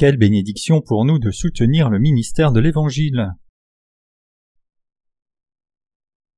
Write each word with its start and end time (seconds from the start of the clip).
Quelle 0.00 0.16
bénédiction 0.16 0.80
pour 0.80 1.04
nous 1.04 1.18
de 1.18 1.30
soutenir 1.30 1.90
le 1.90 1.98
ministère 1.98 2.52
de 2.52 2.60
l'Évangile. 2.60 3.34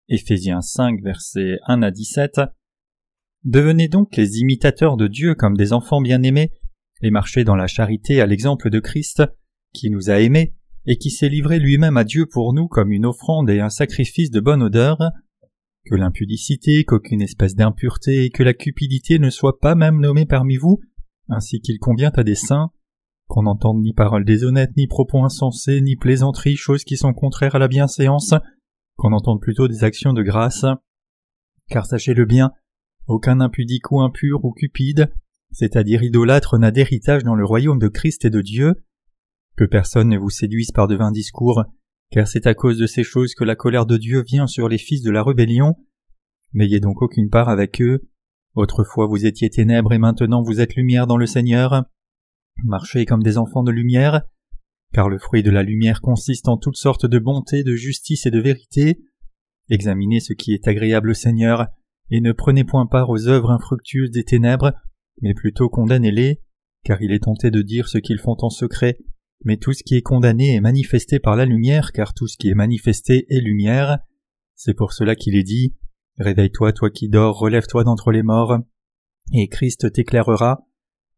Éphésiens 0.09 0.61
5 0.61 1.01
versets 1.01 1.61
1 1.69 1.81
à 1.83 1.93
17 1.93 2.41
Devenez 3.45 3.87
donc 3.87 4.17
les 4.17 4.39
imitateurs 4.39 4.97
de 4.97 5.07
Dieu 5.07 5.37
comme 5.37 5.57
des 5.57 5.73
enfants 5.73 6.01
bien-aimés, 6.01 6.51
et 7.03 7.13
marchez 7.13 7.45
dans 7.45 7.55
la 7.55 7.69
charité 7.69 8.21
à 8.21 8.27
l'exemple 8.27 8.69
de 8.69 8.81
Christ, 8.81 9.23
qui 9.73 9.91
nous 9.91 10.11
a 10.11 10.19
aimés, 10.19 10.57
et 10.87 10.99
qui 10.99 11.13
s'est 11.13 11.29
livré 11.29 11.61
lui-même 11.61 11.97
à 11.97 12.03
Dieu 12.03 12.27
pour 12.27 12.55
nous 12.55 12.67
comme 12.67 12.91
une 12.91 13.07
offrande 13.07 13.49
et 13.49 13.61
un 13.61 13.71
sacrifice 13.71 14.33
de 14.33 14.41
bonne 14.41 14.65
odeur, 14.65 14.99
que 15.85 15.95
l'impudicité, 15.95 16.83
qu'aucune 16.83 17.23
espèce 17.23 17.55
d'impureté 17.55 18.25
et 18.25 18.31
que 18.31 18.43
la 18.43 18.55
cupidité 18.55 19.21
ne 19.21 19.31
soient 19.31 19.61
pas 19.61 19.77
même 19.77 20.01
nommées 20.01 20.27
parmi 20.27 20.57
vous, 20.57 20.81
ainsi 21.29 21.61
qu'il 21.61 21.79
convient 21.79 22.11
à 22.17 22.25
des 22.25 22.35
saints, 22.35 22.73
qu'on 23.33 23.45
n'entende 23.45 23.81
ni 23.81 23.95
paroles 23.95 24.27
déshonnêtes, 24.27 24.77
ni 24.77 24.87
propos 24.87 25.25
insensés, 25.25 25.81
ni 25.81 25.97
plaisanteries, 25.97 26.57
choses 26.57 26.85
qui 26.85 26.99
sont 26.99 27.15
contraires 27.15 27.55
à 27.55 27.59
la 27.59 27.67
bienséance, 27.67 28.35
qu'on 28.97 29.15
entende 29.15 29.41
plutôt 29.41 29.69
des 29.69 29.85
actions 29.85 30.13
de 30.13 30.23
grâce. 30.23 30.67
Car 31.71 31.87
sachez-le 31.87 32.27
bien, 32.27 32.53
aucun 33.07 33.41
impudique 33.41 33.91
ou 33.91 34.03
impur 34.03 34.45
ou 34.45 34.53
cupide, 34.53 35.11
c'est-à-dire 35.51 36.03
idolâtre, 36.03 36.59
n'a 36.59 36.71
d'héritage 36.71 37.25
dans 37.25 37.35
le 37.35 37.47
royaume 37.47 37.79
de 37.79 37.89
Christ 37.89 38.27
et 38.27 38.31
de 38.31 38.43
Dieu. 38.43 38.75
Que 39.57 39.65
personne 39.65 40.11
ne 40.11 40.19
vous 40.19 40.29
séduise 40.29 40.71
par 40.71 40.87
de 40.87 40.97
vains 40.97 41.11
discours, 41.11 41.65
car 42.11 42.29
c'est 42.29 42.47
à 42.47 42.53
cause 42.53 42.77
de 42.77 42.87
ces 42.87 43.03
choses 43.03 43.35
que 43.35 43.45
la 43.45 43.57
colère 43.57 43.87
de 43.87 43.97
Dieu 43.97 44.23
vient 44.23 44.47
sur 44.47 44.69
les 44.69 44.77
fils 44.77 45.01
de 45.01 45.11
la 45.11 45.23
rébellion. 45.23 45.77
N'ayez 46.53 46.81
donc 46.81 47.01
aucune 47.01 47.31
part 47.31 47.49
avec 47.49 47.81
eux. 47.81 48.03
Autrefois 48.57 49.07
vous 49.07 49.25
étiez 49.25 49.49
ténèbres 49.49 49.95
et 49.95 49.99
maintenant 49.99 50.43
vous 50.43 50.61
êtes 50.61 50.75
lumière 50.75 51.07
dans 51.07 51.17
le 51.17 51.25
Seigneur. 51.25 51.87
Marchez 52.65 53.07
comme 53.07 53.23
des 53.23 53.39
enfants 53.39 53.63
de 53.63 53.73
lumière, 53.73 54.23
car 54.93 55.09
le 55.09 55.19
fruit 55.19 55.43
de 55.43 55.51
la 55.51 55.63
lumière 55.63 56.01
consiste 56.01 56.49
en 56.49 56.57
toutes 56.57 56.77
sortes 56.77 57.07
de 57.07 57.19
bonté, 57.19 57.65
de 57.65 57.75
justice 57.75 58.27
et 58.27 58.31
de 58.31 58.41
vérité. 58.41 59.01
Examinez 59.71 60.21
ce 60.21 60.33
qui 60.33 60.53
est 60.53 60.69
agréable 60.69 61.11
au 61.11 61.15
Seigneur, 61.15 61.67
et 62.11 62.21
ne 62.21 62.33
prenez 62.33 62.65
point 62.65 62.87
part 62.87 63.11
aux 63.11 63.27
œuvres 63.29 63.51
infructueuses 63.51 64.11
des 64.11 64.25
ténèbres, 64.25 64.73
mais 65.23 65.35
plutôt 65.35 65.69
condamnez-les, 65.69 66.43
car 66.85 67.01
il 67.01 67.13
est 67.13 67.25
tenté 67.25 67.51
de 67.51 67.63
dire 67.63 67.89
ce 67.89 67.99
qu'ils 67.99 68.19
font 68.19 68.37
en 68.41 68.51
secret, 68.51 68.99
mais 69.45 69.57
tout 69.57 69.73
ce 69.73 69.83
qui 69.83 69.97
est 69.97 70.03
condamné 70.03 70.55
est 70.55 70.61
manifesté 70.61 71.19
par 71.19 71.37
la 71.37 71.47
lumière, 71.47 71.93
car 71.93 72.15
tout 72.15 72.27
ce 72.27 72.37
qui 72.37 72.49
est 72.49 72.55
manifesté 72.55 73.27
est 73.31 73.41
lumière. 73.41 73.99
C'est 74.55 74.75
pour 74.75 74.93
cela 74.93 75.17
qu'il 75.17 75.37
est 75.37 75.43
dit 75.43 75.75
Réveille-toi, 76.19 76.73
toi 76.73 76.91
qui 76.91 77.09
dors, 77.09 77.39
relève-toi 77.39 77.85
d'entre 77.85 78.13
les 78.13 78.23
morts, 78.23 78.59
et 79.33 79.49
Christ 79.49 79.93
t'éclairera. 79.93 80.67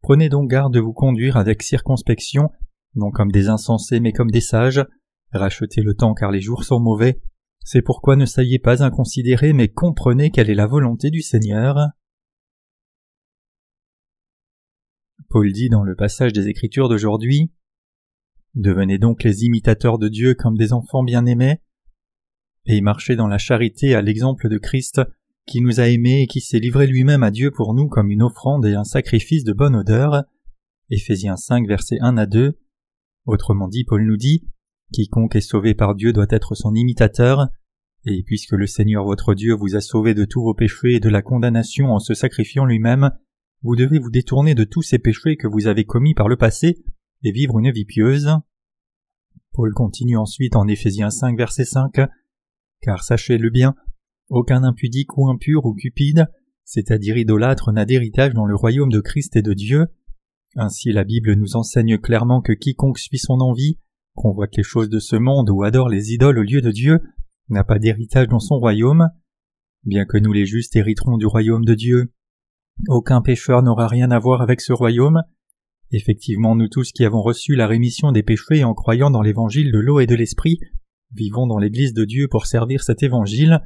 Prenez 0.05 0.29
donc 0.29 0.51
garde 0.51 0.71
de 0.71 0.79
vous 0.79 0.93
conduire 0.93 1.35
avec 1.35 1.63
circonspection, 1.63 2.51
non 2.93 3.09
comme 3.09 3.31
des 3.31 3.49
insensés, 3.49 3.99
mais 3.99 4.11
comme 4.11 4.29
des 4.29 4.39
sages. 4.39 4.85
Rachetez 5.31 5.81
le 5.81 5.95
temps, 5.95 6.13
car 6.13 6.29
les 6.29 6.41
jours 6.41 6.63
sont 6.63 6.79
mauvais. 6.79 7.19
C'est 7.63 7.81
pourquoi 7.81 8.15
ne 8.15 8.27
soyez 8.27 8.59
pas 8.59 8.83
inconsidérés, 8.83 9.51
mais 9.51 9.67
comprenez 9.67 10.29
quelle 10.29 10.51
est 10.51 10.53
la 10.53 10.67
volonté 10.67 11.09
du 11.09 11.23
Seigneur. 11.23 11.87
Paul 15.27 15.51
dit 15.51 15.69
dans 15.69 15.83
le 15.83 15.95
passage 15.95 16.33
des 16.33 16.49
Écritures 16.49 16.87
d'aujourd'hui 16.87 17.51
Devenez 18.53 18.99
donc 18.99 19.23
les 19.23 19.45
imitateurs 19.45 19.97
de 19.97 20.07
Dieu 20.07 20.35
comme 20.35 20.55
des 20.55 20.71
enfants 20.71 21.01
bien-aimés, 21.01 21.63
et 22.67 22.79
marchez 22.81 23.15
dans 23.15 23.27
la 23.27 23.39
charité 23.39 23.95
à 23.95 24.03
l'exemple 24.03 24.49
de 24.49 24.59
Christ, 24.59 25.01
qui 25.45 25.61
nous 25.61 25.79
a 25.79 25.87
aimés 25.87 26.23
et 26.23 26.27
qui 26.27 26.41
s'est 26.41 26.59
livré 26.59 26.87
lui-même 26.87 27.23
à 27.23 27.31
Dieu 27.31 27.51
pour 27.51 27.73
nous 27.73 27.87
comme 27.87 28.11
une 28.11 28.23
offrande 28.23 28.65
et 28.65 28.73
un 28.73 28.83
sacrifice 28.83 29.43
de 29.43 29.53
bonne 29.53 29.75
odeur. 29.75 30.23
Éphésiens 30.89 31.37
5 31.37 31.67
versets 31.67 31.99
1 32.01 32.17
à 32.17 32.25
2. 32.25 32.59
Autrement 33.25 33.67
dit, 33.67 33.83
Paul 33.83 34.05
nous 34.05 34.17
dit 34.17 34.47
Quiconque 34.91 35.35
est 35.35 35.41
sauvé 35.41 35.73
par 35.73 35.95
Dieu 35.95 36.13
doit 36.13 36.27
être 36.29 36.55
son 36.55 36.75
imitateur, 36.75 37.47
et 38.05 38.23
puisque 38.23 38.51
le 38.51 38.67
Seigneur 38.67 39.03
votre 39.03 39.33
Dieu 39.33 39.53
vous 39.53 39.75
a 39.75 39.81
sauvé 39.81 40.13
de 40.13 40.25
tous 40.25 40.43
vos 40.43 40.53
péchés 40.53 40.95
et 40.95 40.99
de 40.99 41.09
la 41.09 41.21
condamnation 41.21 41.87
en 41.87 41.99
se 41.99 42.13
sacrifiant 42.13 42.65
lui-même, 42.65 43.11
vous 43.63 43.75
devez 43.75 43.97
vous 43.97 44.11
détourner 44.11 44.53
de 44.53 44.63
tous 44.63 44.83
ces 44.83 44.99
péchés 44.99 45.37
que 45.37 45.47
vous 45.47 45.67
avez 45.67 45.85
commis 45.85 46.13
par 46.13 46.27
le 46.27 46.37
passé 46.37 46.77
et 47.23 47.31
vivre 47.31 47.57
une 47.57 47.71
vie 47.71 47.85
pieuse. 47.85 48.29
Paul 49.53 49.73
continue 49.73 50.17
ensuite 50.17 50.55
en 50.55 50.67
Éphésiens 50.67 51.09
5 51.09 51.35
verset 51.35 51.65
5 51.65 52.07
Car 52.81 53.03
sachez-le 53.03 53.49
bien, 53.49 53.75
aucun 54.29 54.63
impudique 54.63 55.17
ou 55.17 55.29
impur 55.29 55.65
ou 55.65 55.73
cupide, 55.73 56.27
c'est-à-dire 56.63 57.17
idolâtre, 57.17 57.71
n'a 57.71 57.85
d'héritage 57.85 58.33
dans 58.33 58.45
le 58.45 58.55
royaume 58.55 58.91
de 58.91 58.99
Christ 58.99 59.35
et 59.35 59.41
de 59.41 59.53
Dieu. 59.53 59.87
Ainsi 60.55 60.91
la 60.91 61.03
Bible 61.03 61.33
nous 61.33 61.55
enseigne 61.55 61.97
clairement 61.97 62.41
que 62.41 62.53
quiconque 62.53 62.99
suit 62.99 63.19
son 63.19 63.39
envie, 63.41 63.77
convoite 64.15 64.55
les 64.55 64.63
choses 64.63 64.89
de 64.89 64.99
ce 64.99 65.15
monde 65.15 65.49
ou 65.49 65.63
adore 65.63 65.89
les 65.89 66.13
idoles 66.13 66.39
au 66.39 66.43
lieu 66.43 66.61
de 66.61 66.71
Dieu, 66.71 66.99
n'a 67.49 67.63
pas 67.63 67.79
d'héritage 67.79 68.27
dans 68.27 68.39
son 68.39 68.57
royaume. 68.57 69.09
Bien 69.83 70.05
que 70.05 70.17
nous 70.17 70.33
les 70.33 70.45
justes 70.45 70.75
hériterons 70.75 71.17
du 71.17 71.25
royaume 71.25 71.65
de 71.65 71.75
Dieu, 71.75 72.13
aucun 72.87 73.21
pécheur 73.21 73.61
n'aura 73.61 73.87
rien 73.87 74.09
à 74.11 74.19
voir 74.19 74.41
avec 74.41 74.61
ce 74.61 74.73
royaume, 74.73 75.21
Effectivement, 75.91 76.55
nous 76.55 76.67
tous 76.67 76.91
qui 76.91 77.05
avons 77.05 77.21
reçu 77.21 77.55
la 77.55 77.67
rémission 77.67 78.11
des 78.11 78.23
péchés 78.23 78.63
en 78.63 78.73
croyant 78.73 79.11
dans 79.11 79.21
l'évangile 79.21 79.71
de 79.71 79.79
l'eau 79.79 79.99
et 79.99 80.07
de 80.07 80.15
l'esprit, 80.15 80.59
vivons 81.13 81.47
dans 81.47 81.59
l'Église 81.59 81.93
de 81.93 82.05
Dieu 82.05 82.27
pour 82.27 82.47
servir 82.47 82.83
cet 82.83 83.03
évangile. 83.03 83.61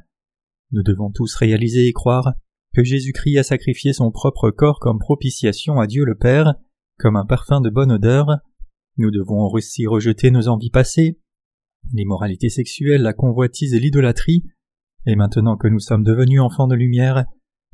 Nous 0.71 0.83
devons 0.83 1.11
tous 1.11 1.35
réaliser 1.35 1.87
et 1.87 1.93
croire 1.93 2.33
que 2.75 2.83
Jésus-Christ 2.83 3.39
a 3.39 3.43
sacrifié 3.43 3.93
son 3.93 4.11
propre 4.11 4.51
corps 4.51 4.79
comme 4.79 4.99
propitiation 4.99 5.79
à 5.79 5.87
Dieu 5.87 6.05
le 6.05 6.15
Père, 6.15 6.53
comme 6.99 7.15
un 7.15 7.25
parfum 7.25 7.61
de 7.61 7.69
bonne 7.69 7.91
odeur. 7.91 8.37
Nous 8.97 9.09
devons 9.09 9.47
aussi 9.47 9.87
rejeter 9.87 10.29
nos 10.29 10.47
envies 10.47 10.69
passées, 10.69 11.19
l'immoralité 11.93 12.49
sexuelle, 12.49 13.01
la 13.01 13.13
convoitise 13.13 13.73
et 13.73 13.79
l'idolâtrie, 13.79 14.43
et 15.05 15.15
maintenant 15.15 15.57
que 15.57 15.67
nous 15.67 15.79
sommes 15.79 16.03
devenus 16.03 16.41
enfants 16.41 16.67
de 16.67 16.75
lumière, 16.75 17.25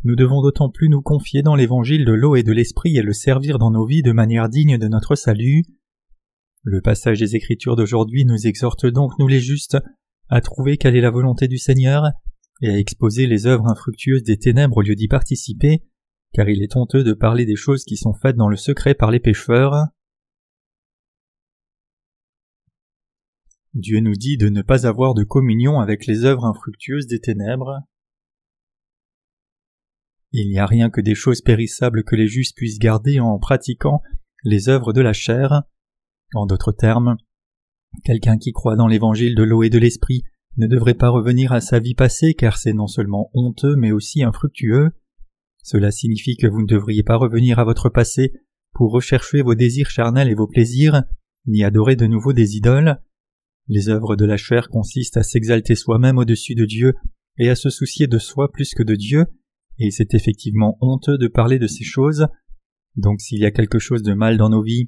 nous 0.04 0.16
devons 0.16 0.42
d'autant 0.42 0.70
plus 0.70 0.88
nous 0.88 1.02
confier 1.02 1.42
dans 1.42 1.56
l'évangile 1.56 2.06
de 2.06 2.14
l'eau 2.14 2.36
et 2.36 2.44
de 2.44 2.52
l'esprit 2.52 2.96
et 2.96 3.02
le 3.02 3.12
servir 3.12 3.58
dans 3.58 3.72
nos 3.72 3.86
vies 3.86 4.04
de 4.04 4.12
manière 4.12 4.50
digne 4.50 4.78
de 4.78 4.88
notre 4.88 5.16
salut. 5.16 5.64
Le 6.62 6.80
passage 6.80 7.20
des 7.20 7.36
Écritures 7.36 7.76
d'aujourd'hui 7.76 8.24
nous 8.24 8.48
exhorte 8.48 8.86
donc, 8.86 9.14
nous 9.20 9.28
les 9.28 9.40
justes, 9.40 9.78
à 10.30 10.42
trouver 10.42 10.78
quelle 10.78 10.96
est 10.96 11.02
la 11.02 11.10
volonté 11.10 11.48
du 11.48 11.58
Seigneur 11.58 12.12
et 12.62 12.70
à 12.70 12.78
exposer 12.78 13.28
les 13.28 13.48
œuvres 13.48 13.68
infructueuses 13.68 14.24
des 14.24 14.38
ténèbres 14.38 14.78
au 14.78 14.82
lieu 14.82 14.96
d'y 14.96 15.08
participer, 15.08 15.84
car 16.34 16.50
il 16.50 16.64
est 16.64 16.76
honteux 16.76 17.04
de 17.04 17.14
parler 17.14 17.46
des 17.46 17.56
choses 17.56 17.84
qui 17.84 17.98
sont 17.98 18.14
faites 18.14 18.36
dans 18.36 18.50
le 18.50 18.58
secret 18.58 18.96
par 18.96 19.12
les 19.12 19.20
pécheurs. 19.20 19.88
Dieu 23.74 24.00
nous 24.00 24.16
dit 24.16 24.38
de 24.38 24.48
ne 24.48 24.62
pas 24.62 24.88
avoir 24.88 25.14
de 25.14 25.24
communion 25.24 25.82
avec 25.82 26.06
les 26.06 26.24
œuvres 26.24 26.46
infructueuses 26.46 27.08
des 27.08 27.20
ténèbres. 27.20 27.82
Il 30.32 30.50
n'y 30.50 30.60
a 30.60 30.66
rien 30.66 30.90
que 30.90 31.02
des 31.02 31.16
choses 31.16 31.42
périssables 31.42 32.04
que 32.04 32.16
les 32.16 32.28
justes 32.28 32.56
puissent 32.56 32.80
garder 32.80 33.20
en 33.20 33.38
pratiquant 33.38 34.02
les 34.44 34.70
œuvres 34.70 34.94
de 34.94 35.02
la 35.02 35.14
chair. 35.14 35.64
En 36.34 36.46
d'autres 36.46 36.72
termes, 36.72 37.18
quelqu'un 38.04 38.38
qui 38.38 38.52
croit 38.52 38.76
dans 38.76 38.88
l'évangile 38.88 39.36
de 39.36 39.44
l'eau 39.44 39.64
et 39.64 39.70
de 39.70 39.78
l'esprit 39.78 40.24
ne 40.58 40.68
devrait 40.68 40.94
pas 40.94 41.10
revenir 41.10 41.52
à 41.52 41.62
sa 41.62 41.80
vie 41.80 41.96
passée 41.96 42.34
car 42.34 42.58
c'est 42.58 42.74
non 42.74 42.88
seulement 42.88 43.30
honteux 43.34 43.76
mais 43.76 43.92
aussi 43.92 44.24
infructueux. 44.24 44.92
Cela 45.64 45.92
signifie 45.92 46.38
que 46.38 46.48
vous 46.48 46.62
ne 46.62 46.68
devriez 46.68 47.04
pas 47.04 47.18
revenir 47.18 47.60
à 47.60 47.64
votre 47.64 47.90
passé 47.90 48.34
pour 48.74 48.92
rechercher 48.92 49.42
vos 49.42 49.56
désirs 49.56 49.90
charnels 49.90 50.30
et 50.30 50.36
vos 50.36 50.48
plaisirs, 50.48 51.04
ni 51.48 51.64
adorer 51.64 51.96
de 51.96 52.08
nouveau 52.08 52.34
des 52.34 52.56
idoles. 52.56 53.02
Les 53.68 53.90
œuvres 53.90 54.16
de 54.16 54.26
la 54.26 54.38
chair 54.38 54.70
consistent 54.70 55.18
à 55.18 55.24
s'exalter 55.24 55.76
soi-même 55.76 56.18
au-dessus 56.18 56.56
de 56.56 56.66
Dieu 56.66 56.94
et 57.38 57.50
à 57.50 57.56
se 57.56 57.70
soucier 57.70 58.08
de 58.08 58.20
soi 58.20 58.52
plus 58.52 58.74
que 58.74 58.84
de 58.84 58.96
Dieu, 58.96 59.26
et 59.79 59.91
c'est 59.91 60.14
effectivement 60.14 60.78
honteux 60.82 61.18
de 61.18 61.28
parler 61.28 61.58
de 61.58 61.68
ces 61.68 61.84
choses. 61.84 62.28
Donc 62.96 63.22
s'il 63.22 63.40
y 63.40 63.46
a 63.46 63.52
quelque 63.52 63.79
chose 63.79 64.03
de 64.03 64.14
mal 64.14 64.38
dans 64.38 64.50
nos 64.50 64.62
vies, 64.62 64.88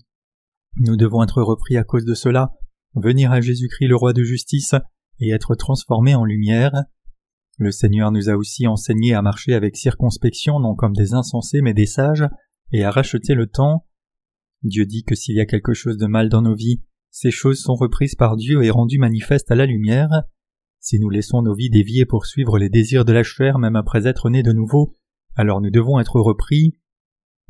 nous 0.77 0.95
devons 0.95 1.23
être 1.23 1.41
repris 1.41 1.75
à 1.75 1.83
cause 1.83 2.05
de 2.05 2.13
cela, 2.13 2.53
venir 2.95 3.31
à 3.31 3.41
Jésus-Christ 3.41 3.87
le 3.87 3.95
roi 3.95 4.13
de 4.13 4.23
justice, 4.23 4.75
et 5.19 5.31
être 5.31 5.55
transformés 5.55 6.15
en 6.15 6.25
lumière. 6.25 6.83
Le 7.57 7.71
Seigneur 7.71 8.11
nous 8.11 8.29
a 8.29 8.35
aussi 8.35 8.67
enseigné 8.67 9.13
à 9.13 9.21
marcher 9.21 9.53
avec 9.53 9.77
circonspection 9.77 10.59
non 10.59 10.75
comme 10.75 10.93
des 10.93 11.13
insensés 11.13 11.61
mais 11.61 11.73
des 11.73 11.85
sages, 11.85 12.25
et 12.71 12.83
à 12.83 12.91
racheter 12.91 13.33
le 13.33 13.47
temps. 13.47 13.85
Dieu 14.63 14.85
dit 14.85 15.03
que 15.03 15.15
s'il 15.15 15.35
y 15.35 15.41
a 15.41 15.45
quelque 15.45 15.73
chose 15.73 15.97
de 15.97 16.07
mal 16.07 16.29
dans 16.29 16.41
nos 16.41 16.55
vies, 16.55 16.81
ces 17.09 17.31
choses 17.31 17.59
sont 17.59 17.75
reprises 17.75 18.15
par 18.15 18.35
Dieu 18.35 18.63
et 18.63 18.69
rendues 18.69 18.99
manifestes 18.99 19.49
à 19.49 19.55
la 19.55 19.65
lumière. 19.65 20.09
Si 20.79 20.99
nous 20.99 21.09
laissons 21.09 21.41
nos 21.41 21.55
vies 21.55 21.69
dévier 21.69 22.05
pour 22.05 22.25
suivre 22.25 22.59
les 22.59 22.69
désirs 22.69 23.05
de 23.05 23.13
la 23.13 23.23
chair 23.23 23.57
même 23.57 23.75
après 23.75 24.07
être 24.07 24.29
nés 24.29 24.43
de 24.43 24.51
nouveau, 24.51 24.95
alors 25.35 25.61
nous 25.61 25.71
devons 25.71 25.99
être 25.99 26.19
repris. 26.19 26.77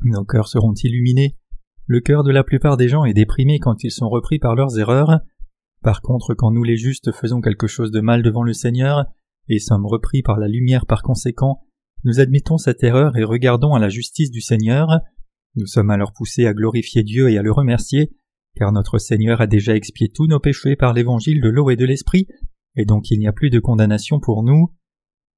Nos 0.04 0.24
cœurs 0.24 0.48
seront 0.48 0.74
illuminés. 0.74 1.36
Le 1.86 2.00
cœur 2.00 2.22
de 2.22 2.30
la 2.30 2.44
plupart 2.44 2.76
des 2.76 2.88
gens 2.88 3.04
est 3.04 3.14
déprimé 3.14 3.58
quand 3.58 3.82
ils 3.82 3.90
sont 3.90 4.08
repris 4.08 4.38
par 4.38 4.54
leurs 4.54 4.78
erreurs. 4.78 5.20
Par 5.82 6.02
contre, 6.02 6.34
quand 6.34 6.50
nous 6.50 6.64
les 6.64 6.76
justes 6.76 7.12
faisons 7.12 7.40
quelque 7.40 7.66
chose 7.66 7.90
de 7.90 8.00
mal 8.00 8.22
devant 8.22 8.42
le 8.42 8.52
Seigneur, 8.52 9.06
et 9.48 9.58
sommes 9.58 9.86
repris 9.86 10.22
par 10.22 10.38
la 10.38 10.48
lumière 10.48 10.86
par 10.86 11.02
conséquent, 11.02 11.60
nous 12.04 12.20
admettons 12.20 12.58
cette 12.58 12.82
erreur 12.84 13.16
et 13.16 13.24
regardons 13.24 13.74
à 13.74 13.78
la 13.78 13.88
justice 13.88 14.30
du 14.30 14.40
Seigneur. 14.40 14.88
Nous 15.56 15.66
sommes 15.66 15.90
alors 15.90 16.12
poussés 16.12 16.46
à 16.46 16.54
glorifier 16.54 17.02
Dieu 17.02 17.30
et 17.30 17.38
à 17.38 17.42
le 17.42 17.52
remercier, 17.52 18.12
car 18.56 18.72
notre 18.72 18.98
Seigneur 18.98 19.40
a 19.40 19.46
déjà 19.46 19.74
expié 19.74 20.08
tous 20.08 20.26
nos 20.26 20.40
péchés 20.40 20.76
par 20.76 20.92
l'évangile 20.92 21.40
de 21.40 21.48
l'eau 21.48 21.70
et 21.70 21.76
de 21.76 21.84
l'esprit, 21.84 22.28
et 22.76 22.84
donc 22.84 23.10
il 23.10 23.18
n'y 23.18 23.28
a 23.28 23.32
plus 23.32 23.50
de 23.50 23.60
condamnation 23.60 24.20
pour 24.20 24.42
nous. 24.42 24.74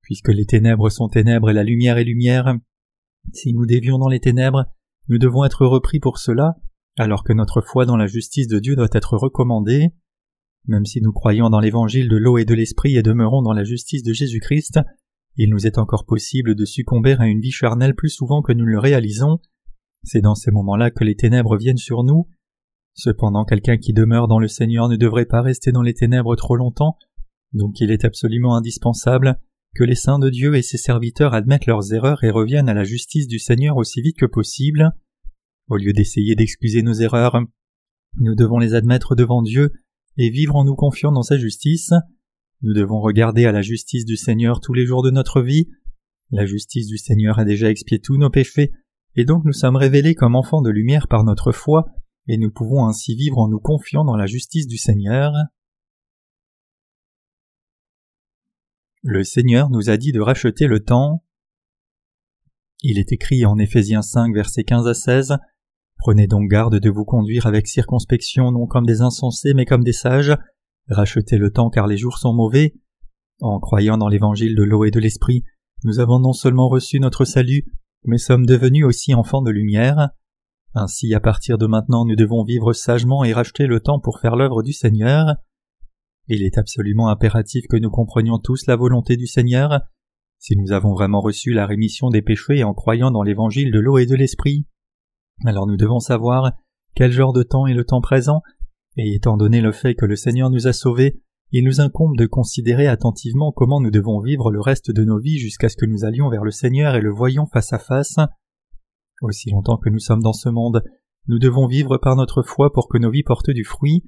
Puisque 0.03 0.29
les 0.29 0.47
ténèbres 0.47 0.91
sont 0.91 1.09
ténèbres 1.09 1.51
et 1.51 1.55
la 1.55 1.63
lumière 1.63 1.99
est 1.99 2.05
lumière, 2.05 2.55
si 3.33 3.53
nous 3.53 3.67
dévions 3.67 3.99
dans 3.99 4.09
les 4.09 4.21
ténèbres, 4.21 4.65
nous 5.09 5.19
devons 5.19 5.45
être 5.45 5.67
repris 5.67 6.01
pour 6.01 6.19
cela, 6.19 6.57
alors 6.99 7.25
que 7.25 7.33
notre 7.33 7.61
foi 7.61 7.87
dans 7.87 7.97
la 7.97 8.07
justice 8.07 8.49
de 8.49 8.59
Dieu 8.59 8.77
doit 8.77 8.89
être 8.93 9.17
recommandée. 9.17 9.91
Même 10.67 10.85
si 10.85 11.01
nous 11.01 11.13
croyons 11.13 11.51
dans 11.51 11.61
l'évangile 11.61 12.09
de 12.09 12.17
l'eau 12.17 12.39
et 12.39 12.45
de 12.45 12.55
l'esprit 12.55 12.97
et 12.97 13.03
demeurons 13.03 13.43
dans 13.43 13.53
la 13.53 13.65
justice 13.65 14.03
de 14.03 14.13
Jésus-Christ, 14.13 14.81
il 15.37 15.51
nous 15.51 15.67
est 15.67 15.79
encore 15.79 16.05
possible 16.05 16.55
de 16.55 16.65
succomber 16.65 17.17
à 17.19 17.27
une 17.27 17.41
vie 17.41 17.51
charnelle 17.51 17.95
plus 17.95 18.11
souvent 18.11 18.43
que 18.43 18.53
nous 18.53 18.67
le 18.67 18.79
réalisons. 18.79 19.39
C'est 20.03 20.21
dans 20.21 20.35
ces 20.35 20.51
moments-là 20.51 20.91
que 20.91 21.05
les 21.05 21.17
ténèbres 21.17 21.57
viennent 21.57 21.77
sur 21.77 22.05
nous. 22.05 22.29
Cependant, 22.95 23.45
quelqu'un 23.45 23.79
qui 23.79 23.93
demeure 23.93 24.29
dans 24.29 24.39
le 24.39 24.49
Seigneur 24.49 24.89
ne 24.89 24.97
devrait 24.97 25.27
pas 25.27 25.43
rester 25.43 25.73
dans 25.73 25.83
les 25.83 25.95
ténèbres 25.95 26.37
trop 26.37 26.57
longtemps, 26.57 26.97
donc 27.53 27.81
il 27.81 27.91
est 27.91 28.05
absolument 28.05 28.57
indispensable 28.57 29.39
que 29.75 29.85
les 29.85 29.95
saints 29.95 30.19
de 30.19 30.31
Dieu 30.31 30.57
et 30.57 30.63
ses 30.63 30.79
serviteurs 30.79 31.35
admettent 31.35 31.67
leurs 31.67 31.93
erreurs 31.93 32.25
et 32.25 32.31
reviennent 32.31 32.69
à 32.69 32.75
la 32.75 32.85
justice 32.85 33.29
du 33.29 33.39
Seigneur 33.39 33.77
aussi 33.77 34.03
vite 34.03 34.19
que 34.19 34.27
possible. 34.27 34.93
Au 35.69 35.77
lieu 35.77 35.93
d'essayer 35.93 36.35
d'excuser 36.35 36.83
nos 36.83 36.95
erreurs, 36.95 37.41
nous 38.19 38.35
devons 38.35 38.59
les 38.59 38.75
admettre 38.75 39.15
devant 39.15 39.43
Dieu 39.43 39.73
et 40.23 40.29
vivre 40.29 40.55
en 40.55 40.65
nous 40.65 40.77
confiant 40.77 41.13
dans 41.13 41.23
sa 41.23 41.39
justice. 41.39 41.95
Nous 42.61 42.75
devons 42.75 43.01
regarder 43.01 43.47
à 43.47 43.53
la 43.53 43.63
justice 43.63 44.05
du 44.05 44.19
Seigneur 44.19 44.61
tous 44.61 44.75
les 44.75 44.85
jours 44.85 45.03
de 45.03 45.11
notre 45.11 45.41
vie. 45.41 45.71
La 46.31 46.45
justice 46.45 46.89
du 46.89 46.99
Seigneur 46.99 47.39
a 47.39 47.47
déjà 47.47 47.71
expié 47.71 48.01
tous 48.01 48.19
nos 48.19 48.29
péchés, 48.29 48.71
et 49.17 49.25
donc 49.25 49.47
nous 49.47 49.55
sommes 49.55 49.77
révélés 49.77 50.15
comme 50.15 50.37
enfants 50.37 50.61
de 50.61 50.69
lumière 50.69 51.09
par 51.09 51.25
notre 51.25 51.53
foi, 51.53 51.87
et 52.29 52.37
nous 52.37 52.51
pouvons 52.51 52.85
ainsi 52.85 53.15
vivre 53.17 53.39
en 53.39 53.49
nous 53.49 53.61
confiant 53.61 54.05
dans 54.05 54.15
la 54.15 54.27
justice 54.27 54.67
du 54.67 54.77
Seigneur. 54.77 55.33
Le 59.03 59.25
Seigneur 59.25 59.71
nous 59.71 59.89
a 59.89 59.97
dit 59.97 60.13
de 60.13 60.21
racheter 60.21 60.67
le 60.67 60.85
temps. 60.85 61.25
Il 62.83 62.99
est 62.99 63.11
écrit 63.11 63.47
en 63.47 63.57
Éphésiens 63.57 64.03
5 64.03 64.35
versets 64.35 64.65
15 64.65 64.87
à 64.87 64.93
16 64.93 65.39
Prenez 66.01 66.27
donc 66.27 66.49
garde 66.49 66.81
de 66.81 66.91
vous 66.91 67.05
conduire 67.05 67.47
avec 67.47 67.67
circonspection 67.67 68.53
non 68.53 68.67
comme 68.67 68.87
des 68.87 69.03
insensés 69.03 69.53
mais 69.53 69.67
comme 69.67 69.85
des 69.85 69.93
sages, 69.93 70.35
rachetez 70.89 71.37
le 71.37 71.51
temps 71.51 71.69
car 71.69 71.87
les 71.87 71.99
jours 71.99 72.17
sont 72.17 72.33
mauvais. 72.33 72.75
En 73.43 73.61
croyant 73.61 73.99
dans 73.99 74.09
l'évangile 74.09 74.57
de 74.57 74.63
l'eau 74.63 74.85
et 74.85 74.91
de 74.91 74.99
l'esprit, 74.99 75.45
nous 75.85 76.01
avons 76.01 76.19
non 76.19 76.33
seulement 76.33 76.71
reçu 76.71 77.01
notre 77.01 77.27
salut, 77.27 77.67
mais 78.05 78.17
sommes 78.17 78.47
devenus 78.47 78.87
aussi 78.87 79.13
enfants 79.13 79.43
de 79.43 79.51
lumière. 79.51 80.09
Ainsi 80.73 81.13
à 81.13 81.21
partir 81.21 81.59
de 81.59 81.67
maintenant 81.67 82.07
nous 82.07 82.17
devons 82.17 82.45
vivre 82.45 82.73
sagement 82.73 83.23
et 83.23 83.35
racheter 83.35 83.67
le 83.67 83.81
temps 83.81 84.01
pour 84.01 84.21
faire 84.21 84.37
l'œuvre 84.37 84.63
du 84.63 84.73
Seigneur. 84.73 85.37
Il 86.29 86.43
est 86.43 86.57
absolument 86.57 87.09
impératif 87.09 87.67
que 87.69 87.77
nous 87.77 87.91
comprenions 87.91 88.39
tous 88.39 88.67
la 88.67 88.77
volonté 88.77 89.19
du 89.19 89.27
Seigneur. 89.27 89.81
Si 90.39 90.57
nous 90.57 90.73
avons 90.73 90.95
vraiment 90.95 91.21
reçu 91.21 91.53
la 91.53 91.67
rémission 91.67 92.09
des 92.09 92.23
péchés 92.23 92.65
en 92.65 92.73
croyant 92.73 93.11
dans 93.11 93.23
l'évangile 93.23 93.71
de 93.71 93.81
l'eau 93.81 93.99
et 93.99 94.07
de 94.07 94.15
l'esprit, 94.15 94.65
alors 95.45 95.67
nous 95.67 95.77
devons 95.77 96.01
savoir 96.01 96.53
quel 96.95 97.13
genre 97.13 97.33
de 97.33 97.43
temps 97.43 97.67
est 97.67 97.75
le 97.75 97.85
temps 97.85 98.01
présent, 98.01 98.43
et 98.97 99.15
étant 99.15 99.37
donné 99.37 99.61
le 99.61 99.73
fait 99.73 99.95
que 99.95 100.05
le 100.05 100.17
Seigneur 100.17 100.51
nous 100.51 100.67
a 100.67 100.73
sauvés, 100.73 101.21
il 101.53 101.65
nous 101.65 101.81
incombe 101.81 102.17
de 102.17 102.27
considérer 102.27 102.87
attentivement 102.87 103.53
comment 103.53 103.81
nous 103.81 103.91
devons 103.91 104.21
vivre 104.21 104.53
le 104.53 104.61
reste 104.61 104.91
de 104.91 105.05
nos 105.05 105.19
vies 105.19 105.39
jusqu'à 105.39 105.69
ce 105.69 105.77
que 105.77 105.87
nous 105.87 106.05
allions 106.05 106.29
vers 106.29 106.45
le 106.45 106.53
Seigneur 106.53 106.95
et 106.95 107.01
le 107.01 107.11
voyions 107.11 107.47
face 107.47 107.73
à 107.73 107.79
face. 107.79 108.17
Aussi 109.23 109.51
longtemps 109.51 109.77
que 109.77 109.91
nous 109.91 109.99
sommes 109.99 110.23
dans 110.23 110.33
ce 110.33 110.49
monde, 110.49 110.83
nous 111.27 111.39
devons 111.39 111.67
vivre 111.67 111.99
par 111.99 112.17
notre 112.17 112.43
foi 112.43 112.73
pour 112.73 112.89
que 112.89 112.99
nos 112.99 113.11
vies 113.11 113.25
portent 113.25 113.51
du 113.51 113.65
fruit. 113.65 114.05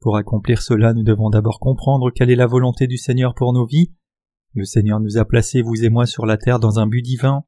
Pour 0.00 0.16
accomplir 0.16 0.62
cela, 0.62 0.94
nous 0.94 1.02
devons 1.02 1.30
d'abord 1.30 1.58
comprendre 1.58 2.10
quelle 2.12 2.30
est 2.30 2.36
la 2.36 2.46
volonté 2.46 2.86
du 2.86 2.96
Seigneur 2.96 3.34
pour 3.34 3.52
nos 3.52 3.66
vies. 3.66 3.92
Le 4.54 4.64
Seigneur 4.64 5.00
nous 5.00 5.18
a 5.18 5.24
placés, 5.24 5.62
vous 5.62 5.84
et 5.84 5.90
moi, 5.90 6.06
sur 6.06 6.26
la 6.26 6.36
terre 6.36 6.60
dans 6.60 6.78
un 6.78 6.86
but 6.86 7.02
divin. 7.02 7.42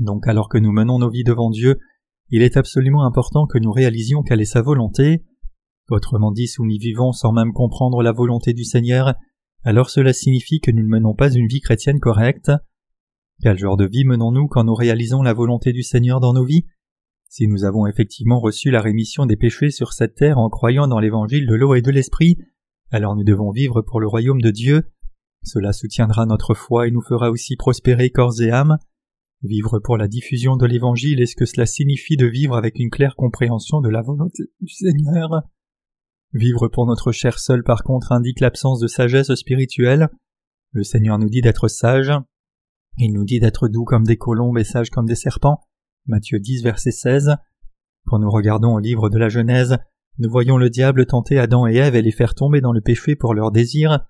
Donc 0.00 0.26
alors 0.26 0.48
que 0.48 0.58
nous 0.58 0.72
menons 0.72 0.98
nos 0.98 1.10
vies 1.10 1.24
devant 1.24 1.50
Dieu, 1.50 1.78
il 2.30 2.42
est 2.42 2.56
absolument 2.56 3.04
important 3.04 3.46
que 3.46 3.58
nous 3.58 3.72
réalisions 3.72 4.22
quelle 4.22 4.40
est 4.40 4.44
sa 4.44 4.62
volonté. 4.62 5.24
Autrement 5.90 6.32
dit, 6.32 6.46
si 6.46 6.60
nous 6.60 6.68
vivons 6.78 7.12
sans 7.12 7.32
même 7.32 7.52
comprendre 7.52 8.02
la 8.02 8.12
volonté 8.12 8.52
du 8.52 8.64
Seigneur, 8.64 9.14
alors 9.64 9.90
cela 9.90 10.12
signifie 10.12 10.60
que 10.60 10.70
nous 10.70 10.82
ne 10.82 10.88
menons 10.88 11.14
pas 11.14 11.30
une 11.30 11.46
vie 11.46 11.60
chrétienne 11.60 12.00
correcte. 12.00 12.52
Quel 13.42 13.56
genre 13.56 13.76
de 13.76 13.86
vie 13.86 14.04
menons-nous 14.04 14.48
quand 14.48 14.64
nous 14.64 14.74
réalisons 14.74 15.22
la 15.22 15.32
volonté 15.32 15.72
du 15.72 15.82
Seigneur 15.82 16.20
dans 16.20 16.32
nos 16.32 16.44
vies? 16.44 16.66
Si 17.28 17.46
nous 17.46 17.64
avons 17.64 17.86
effectivement 17.86 18.40
reçu 18.40 18.70
la 18.70 18.80
rémission 18.80 19.26
des 19.26 19.36
péchés 19.36 19.70
sur 19.70 19.92
cette 19.92 20.14
terre 20.14 20.38
en 20.38 20.48
croyant 20.48 20.88
dans 20.88 20.98
l'évangile 20.98 21.46
de 21.46 21.54
l'eau 21.54 21.74
et 21.74 21.82
de 21.82 21.90
l'esprit, 21.90 22.38
alors 22.90 23.16
nous 23.16 23.24
devons 23.24 23.50
vivre 23.50 23.82
pour 23.82 24.00
le 24.00 24.08
royaume 24.08 24.40
de 24.40 24.50
Dieu. 24.50 24.82
Cela 25.42 25.72
soutiendra 25.72 26.26
notre 26.26 26.54
foi 26.54 26.88
et 26.88 26.90
nous 26.90 27.02
fera 27.02 27.30
aussi 27.30 27.56
prospérer 27.56 28.10
corps 28.10 28.40
et 28.40 28.50
âme. 28.50 28.78
Vivre 29.42 29.78
pour 29.78 29.96
la 29.96 30.08
diffusion 30.08 30.56
de 30.56 30.66
l'évangile 30.66 31.20
est 31.20 31.26
ce 31.26 31.36
que 31.36 31.44
cela 31.44 31.64
signifie 31.64 32.16
de 32.16 32.26
vivre 32.26 32.56
avec 32.56 32.78
une 32.80 32.90
claire 32.90 33.14
compréhension 33.14 33.80
de 33.80 33.88
la 33.88 34.02
volonté 34.02 34.44
du 34.60 34.68
Seigneur? 34.68 35.42
Vivre 36.32 36.66
pour 36.66 36.86
notre 36.86 37.12
chair 37.12 37.38
seule 37.38 37.62
par 37.62 37.84
contre 37.84 38.10
indique 38.10 38.40
l'absence 38.40 38.80
de 38.80 38.88
sagesse 38.88 39.32
spirituelle. 39.34 40.08
Le 40.72 40.82
Seigneur 40.82 41.18
nous 41.18 41.28
dit 41.28 41.40
d'être 41.40 41.68
sages. 41.68 42.12
Il 42.98 43.12
nous 43.12 43.24
dit 43.24 43.38
d'être 43.38 43.68
doux 43.68 43.84
comme 43.84 44.04
des 44.04 44.16
colombes 44.16 44.58
et 44.58 44.64
sages 44.64 44.90
comme 44.90 45.06
des 45.06 45.14
serpents. 45.14 45.60
Matthieu 46.06 46.40
10, 46.40 46.64
verset 46.64 46.90
16. 46.90 47.36
Quand 48.06 48.18
nous 48.18 48.30
regardons 48.30 48.74
au 48.74 48.80
livre 48.80 49.08
de 49.08 49.18
la 49.18 49.28
Genèse, 49.28 49.78
nous 50.18 50.28
voyons 50.28 50.56
le 50.56 50.68
diable 50.68 51.06
tenter 51.06 51.38
Adam 51.38 51.68
et 51.68 51.76
Ève 51.76 51.94
et 51.94 52.02
les 52.02 52.10
faire 52.10 52.34
tomber 52.34 52.60
dans 52.60 52.72
le 52.72 52.80
péché 52.80 53.14
pour 53.14 53.34
leurs 53.34 53.52
désirs, 53.52 54.04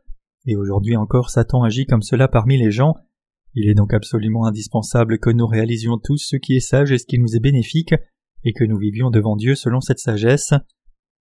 et 0.46 0.56
aujourd'hui 0.56 0.96
encore 0.96 1.28
Satan 1.28 1.64
agit 1.64 1.84
comme 1.84 2.00
cela 2.00 2.28
parmi 2.28 2.56
les 2.56 2.70
gens. 2.70 2.94
Il 3.55 3.69
est 3.69 3.75
donc 3.75 3.93
absolument 3.95 4.47
indispensable 4.47 5.19
que 5.19 5.31
nous 5.31 5.47
réalisions 5.47 5.99
tous 5.99 6.19
ce 6.19 6.37
qui 6.37 6.56
est 6.56 6.61
sage 6.61 6.93
et 6.93 6.99
ce 6.99 7.06
qui 7.06 7.19
nous 7.19 7.35
est 7.35 7.41
bénéfique, 7.41 7.95
et 8.45 8.53
que 8.53 8.65
nous 8.65 8.79
vivions 8.79 9.11
devant 9.11 9.37
Dieu 9.37 9.55
selon 9.55 9.81
cette 9.81 9.99
sagesse. 9.99 10.53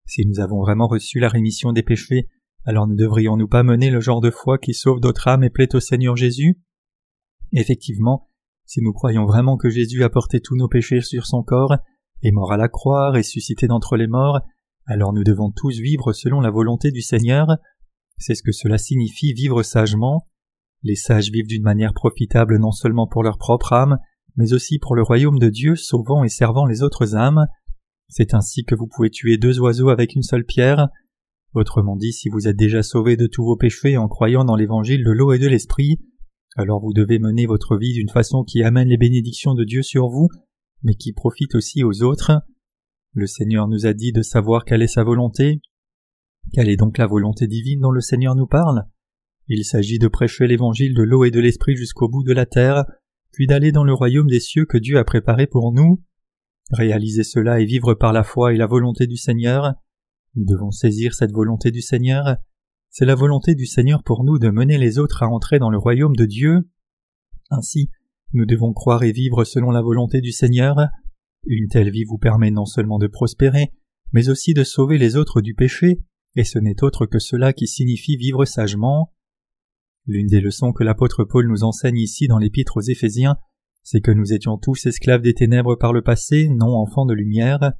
Si 0.05 0.25
nous 0.25 0.39
avons 0.39 0.61
vraiment 0.61 0.87
reçu 0.87 1.19
la 1.19 1.29
rémission 1.29 1.73
des 1.73 1.83
péchés, 1.83 2.27
alors 2.65 2.87
ne 2.87 2.95
devrions-nous 2.95 3.47
pas 3.47 3.63
mener 3.63 3.89
le 3.89 4.01
genre 4.01 4.21
de 4.21 4.29
foi 4.29 4.57
qui 4.57 4.73
sauve 4.73 4.99
d'autres 4.99 5.27
âmes 5.27 5.43
et 5.43 5.49
plaît 5.49 5.73
au 5.75 5.79
Seigneur 5.79 6.15
Jésus? 6.15 6.59
Effectivement, 7.53 8.27
si 8.65 8.81
nous 8.81 8.93
croyons 8.93 9.25
vraiment 9.25 9.57
que 9.57 9.69
Jésus 9.69 10.03
a 10.03 10.09
porté 10.09 10.41
tous 10.41 10.57
nos 10.57 10.67
péchés 10.67 11.01
sur 11.01 11.25
son 11.25 11.43
corps, 11.43 11.77
est 12.21 12.31
mort 12.31 12.51
à 12.51 12.57
la 12.57 12.67
croix, 12.67 13.11
ressuscité 13.11 13.67
d'entre 13.67 13.95
les 13.95 14.07
morts, 14.07 14.41
alors 14.85 15.13
nous 15.13 15.23
devons 15.23 15.51
tous 15.51 15.79
vivre 15.79 16.13
selon 16.13 16.41
la 16.41 16.49
volonté 16.49 16.91
du 16.91 17.01
Seigneur. 17.01 17.47
C'est 18.17 18.35
ce 18.35 18.43
que 18.43 18.51
cela 18.51 18.77
signifie 18.77 19.33
vivre 19.33 19.63
sagement. 19.63 20.25
Les 20.83 20.95
sages 20.95 21.31
vivent 21.31 21.47
d'une 21.47 21.63
manière 21.63 21.93
profitable 21.93 22.57
non 22.59 22.71
seulement 22.71 23.07
pour 23.07 23.23
leur 23.23 23.37
propre 23.37 23.73
âme, 23.73 23.97
mais 24.35 24.53
aussi 24.53 24.79
pour 24.79 24.95
le 24.95 25.03
royaume 25.03 25.39
de 25.39 25.49
Dieu, 25.49 25.75
sauvant 25.75 26.23
et 26.23 26.29
servant 26.29 26.65
les 26.65 26.83
autres 26.83 27.15
âmes. 27.15 27.45
C'est 28.07 28.33
ainsi 28.33 28.63
que 28.63 28.75
vous 28.75 28.87
pouvez 28.87 29.09
tuer 29.09 29.37
deux 29.37 29.59
oiseaux 29.59 29.89
avec 29.89 30.15
une 30.15 30.23
seule 30.23 30.45
pierre. 30.45 30.87
Autrement 31.53 31.95
dit, 31.95 32.13
si 32.13 32.29
vous 32.29 32.47
êtes 32.47 32.55
déjà 32.55 32.83
sauvé 32.83 33.17
de 33.17 33.27
tous 33.27 33.43
vos 33.43 33.57
péchés 33.57 33.97
en 33.97 34.07
croyant 34.07 34.45
dans 34.45 34.55
l'évangile 34.55 35.03
de 35.03 35.11
l'eau 35.11 35.33
et 35.33 35.39
de 35.39 35.47
l'esprit, 35.47 35.99
alors 36.55 36.79
vous 36.79 36.93
devez 36.93 37.19
mener 37.19 37.45
votre 37.45 37.77
vie 37.77 37.93
d'une 37.93 38.09
façon 38.09 38.43
qui 38.43 38.63
amène 38.63 38.87
les 38.87 38.97
bénédictions 38.97 39.55
de 39.55 39.63
Dieu 39.63 39.81
sur 39.81 40.07
vous, 40.07 40.27
mais 40.83 40.93
qui 40.93 41.13
profite 41.13 41.55
aussi 41.55 41.83
aux 41.83 42.03
autres. 42.03 42.31
Le 43.13 43.25
Seigneur 43.25 43.67
nous 43.67 43.85
a 43.85 43.93
dit 43.93 44.11
de 44.11 44.21
savoir 44.21 44.65
quelle 44.65 44.83
est 44.83 44.87
sa 44.87 45.03
volonté. 45.03 45.59
Quelle 46.53 46.69
est 46.69 46.77
donc 46.77 46.97
la 46.97 47.07
volonté 47.07 47.47
divine 47.47 47.81
dont 47.81 47.91
le 47.91 48.01
Seigneur 48.01 48.35
nous 48.35 48.47
parle? 48.47 48.83
Il 49.47 49.63
s'agit 49.65 49.99
de 49.99 50.07
prêcher 50.07 50.47
l'évangile 50.47 50.93
de 50.93 51.03
l'eau 51.03 51.23
et 51.23 51.31
de 51.31 51.39
l'esprit 51.39 51.75
jusqu'au 51.75 52.09
bout 52.09 52.23
de 52.23 52.33
la 52.33 52.45
terre, 52.45 52.85
puis 53.31 53.47
d'aller 53.47 53.71
dans 53.71 53.83
le 53.83 53.93
royaume 53.93 54.27
des 54.27 54.39
cieux 54.39 54.65
que 54.65 54.77
Dieu 54.77 54.97
a 54.97 55.03
préparé 55.03 55.47
pour 55.47 55.71
nous. 55.71 56.03
Réaliser 56.71 57.23
cela 57.23 57.59
et 57.59 57.65
vivre 57.65 57.93
par 57.93 58.13
la 58.13 58.23
foi 58.23 58.53
et 58.53 58.57
la 58.57 58.67
volonté 58.67 59.07
du 59.07 59.17
Seigneur. 59.17 59.73
Nous 60.35 60.45
devons 60.45 60.71
saisir 60.71 61.13
cette 61.13 61.31
volonté 61.31 61.71
du 61.71 61.81
Seigneur 61.81 62.37
c'est 62.89 63.05
la 63.05 63.13
volonté 63.13 63.53
du 63.53 63.67
Seigneur 63.67 64.01
pour 64.01 64.23
nous 64.23 64.39
de 64.39 64.49
mener 64.49 64.79
les 64.79 64.97
autres 64.97 65.21
à 65.21 65.27
entrer 65.27 65.59
dans 65.59 65.69
le 65.69 65.77
royaume 65.77 66.15
de 66.15 66.25
Dieu. 66.25 66.67
Ainsi, 67.51 67.91
nous 68.33 68.47
devons 68.47 68.73
croire 68.73 69.03
et 69.03 69.11
vivre 69.11 69.43
selon 69.43 69.69
la 69.69 69.83
volonté 69.83 70.19
du 70.19 70.31
Seigneur. 70.31 70.75
Une 71.45 71.67
telle 71.67 71.91
vie 71.91 72.05
vous 72.05 72.17
permet 72.17 72.49
non 72.49 72.65
seulement 72.65 72.97
de 72.97 73.05
prospérer, 73.05 73.71
mais 74.13 74.29
aussi 74.29 74.55
de 74.55 74.63
sauver 74.63 74.97
les 74.97 75.15
autres 75.15 75.41
du 75.41 75.53
péché, 75.53 76.01
et 76.35 76.43
ce 76.43 76.57
n'est 76.57 76.83
autre 76.83 77.05
que 77.05 77.19
cela 77.19 77.53
qui 77.53 77.67
signifie 77.67 78.17
vivre 78.17 78.45
sagement. 78.45 79.13
L'une 80.07 80.27
des 80.27 80.41
leçons 80.41 80.71
que 80.71 80.83
l'apôtre 80.83 81.25
Paul 81.25 81.47
nous 81.47 81.63
enseigne 81.63 81.97
ici 81.97 82.27
dans 82.27 82.37
l'épître 82.37 82.77
aux 82.77 82.81
Éphésiens, 82.81 83.37
c'est 83.83 84.01
que 84.01 84.11
nous 84.11 84.33
étions 84.33 84.57
tous 84.57 84.85
esclaves 84.85 85.21
des 85.21 85.33
ténèbres 85.33 85.75
par 85.75 85.93
le 85.93 86.01
passé, 86.01 86.47
non 86.47 86.75
enfants 86.75 87.05
de 87.05 87.13
lumière. 87.13 87.73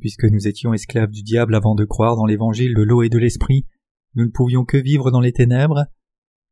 Puisque 0.00 0.24
nous 0.24 0.48
étions 0.48 0.74
esclaves 0.74 1.10
du 1.10 1.22
diable 1.22 1.54
avant 1.54 1.74
de 1.74 1.84
croire 1.84 2.16
dans 2.16 2.26
l'évangile 2.26 2.74
de 2.74 2.82
l'eau 2.82 3.02
et 3.02 3.08
de 3.08 3.18
l'esprit, 3.18 3.66
nous 4.14 4.24
ne 4.24 4.30
pouvions 4.30 4.64
que 4.64 4.76
vivre 4.76 5.10
dans 5.10 5.20
les 5.20 5.32
ténèbres. 5.32 5.86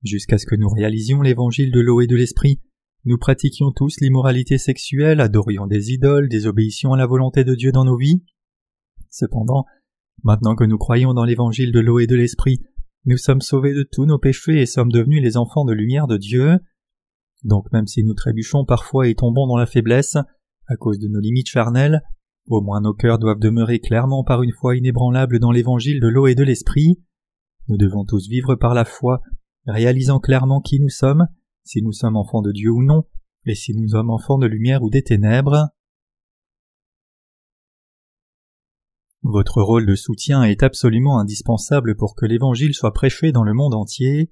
Jusqu'à 0.03 0.39
ce 0.39 0.47
que 0.47 0.57
nous 0.57 0.69
réalisions 0.69 1.23
l'évangile 1.23 1.73
de 1.73 1.81
l'eau 1.81 2.01
et 2.01 2.07
de 2.07 2.17
l'esprit, 2.17 2.61
nous 3.05 3.19
pratiquions 3.19 3.73
tous 3.73 4.01
l'immoralité 4.01 4.59
sexuelle, 4.59 5.21
adorions 5.21 5.67
des 5.67 5.91
idoles, 5.91 6.29
désobéissions 6.29 6.93
à 6.93 6.97
la 6.97 7.07
volonté 7.07 7.45
de 7.45 7.55
Dieu 7.55 7.73
dans 7.73 7.85
nos 7.85 7.97
vies. 7.97 8.23
Cependant, 9.11 9.67
Maintenant 10.23 10.55
que 10.55 10.65
nous 10.65 10.79
croyons 10.79 11.15
dans 11.15 11.25
l'évangile 11.25 11.73
de 11.73 11.81
l'eau 11.81 11.99
et 11.99 12.07
de 12.07 12.17
l'esprit, 12.17 12.61
nous 13.07 13.17
sommes 13.17 13.41
sauvés 13.41 13.73
de 13.73 13.83
tous 13.83 14.05
nos 14.05 14.19
péchés 14.19 14.61
et 14.61 14.67
sommes 14.67 14.93
devenus 14.93 15.23
les 15.23 15.37
enfants 15.37 15.65
de 15.65 15.73
lumière 15.73 16.07
de 16.07 16.19
Dieu. 16.19 16.59
Donc 17.45 17.73
même 17.73 17.87
si 17.87 18.05
nous 18.05 18.15
trébuchons 18.15 18.65
parfois 18.65 19.09
et 19.09 19.15
tombons 19.15 19.47
dans 19.47 19.57
la 19.57 19.67
faiblesse, 19.67 20.17
à 20.67 20.77
cause 20.77 20.99
de 20.99 21.09
nos 21.09 21.21
limites 21.21 21.49
charnelles, 21.49 22.03
au 22.47 22.61
moins 22.61 22.81
nos 22.81 22.93
cœurs 22.93 23.19
doivent 23.19 23.39
demeurer 23.39 23.81
clairement 23.81 24.23
par 24.23 24.43
une 24.43 24.53
foi 24.53 24.77
inébranlable 24.77 25.39
dans 25.39 25.51
l'évangile 25.51 26.01
de 26.01 26.09
l'eau 26.09 26.27
et 26.27 26.35
de 26.35 26.45
l'esprit. 26.45 27.01
Nous 27.69 27.79
devons 27.79 28.05
tous 28.05 28.29
vivre 28.29 28.55
par 28.55 28.75
la 28.75 28.85
foi, 28.85 29.23
réalisant 29.67 30.21
clairement 30.21 30.61
qui 30.61 30.81
nous 30.81 30.89
sommes, 30.89 31.27
si 31.65 31.83
nous 31.83 31.93
sommes 31.93 32.17
enfants 32.17 32.43
de 32.43 32.53
Dieu 32.53 32.71
ou 32.71 32.83
non, 32.83 33.05
et 33.47 33.55
si 33.55 33.75
nous 33.75 33.89
sommes 33.89 34.11
enfants 34.11 34.39
de 34.39 34.47
lumière 34.47 34.83
ou 34.83 34.91
des 34.91 35.03
ténèbres. 35.03 35.69
Votre 39.23 39.61
rôle 39.61 39.85
de 39.85 39.95
soutien 39.95 40.43
est 40.45 40.63
absolument 40.63 41.19
indispensable 41.19 41.95
pour 41.95 42.15
que 42.15 42.25
l'Évangile 42.25 42.75
soit 42.75 42.95
prêché 42.95 43.33
dans 43.33 43.45
le 43.45 43.53
monde 43.53 43.75
entier. 43.75 44.31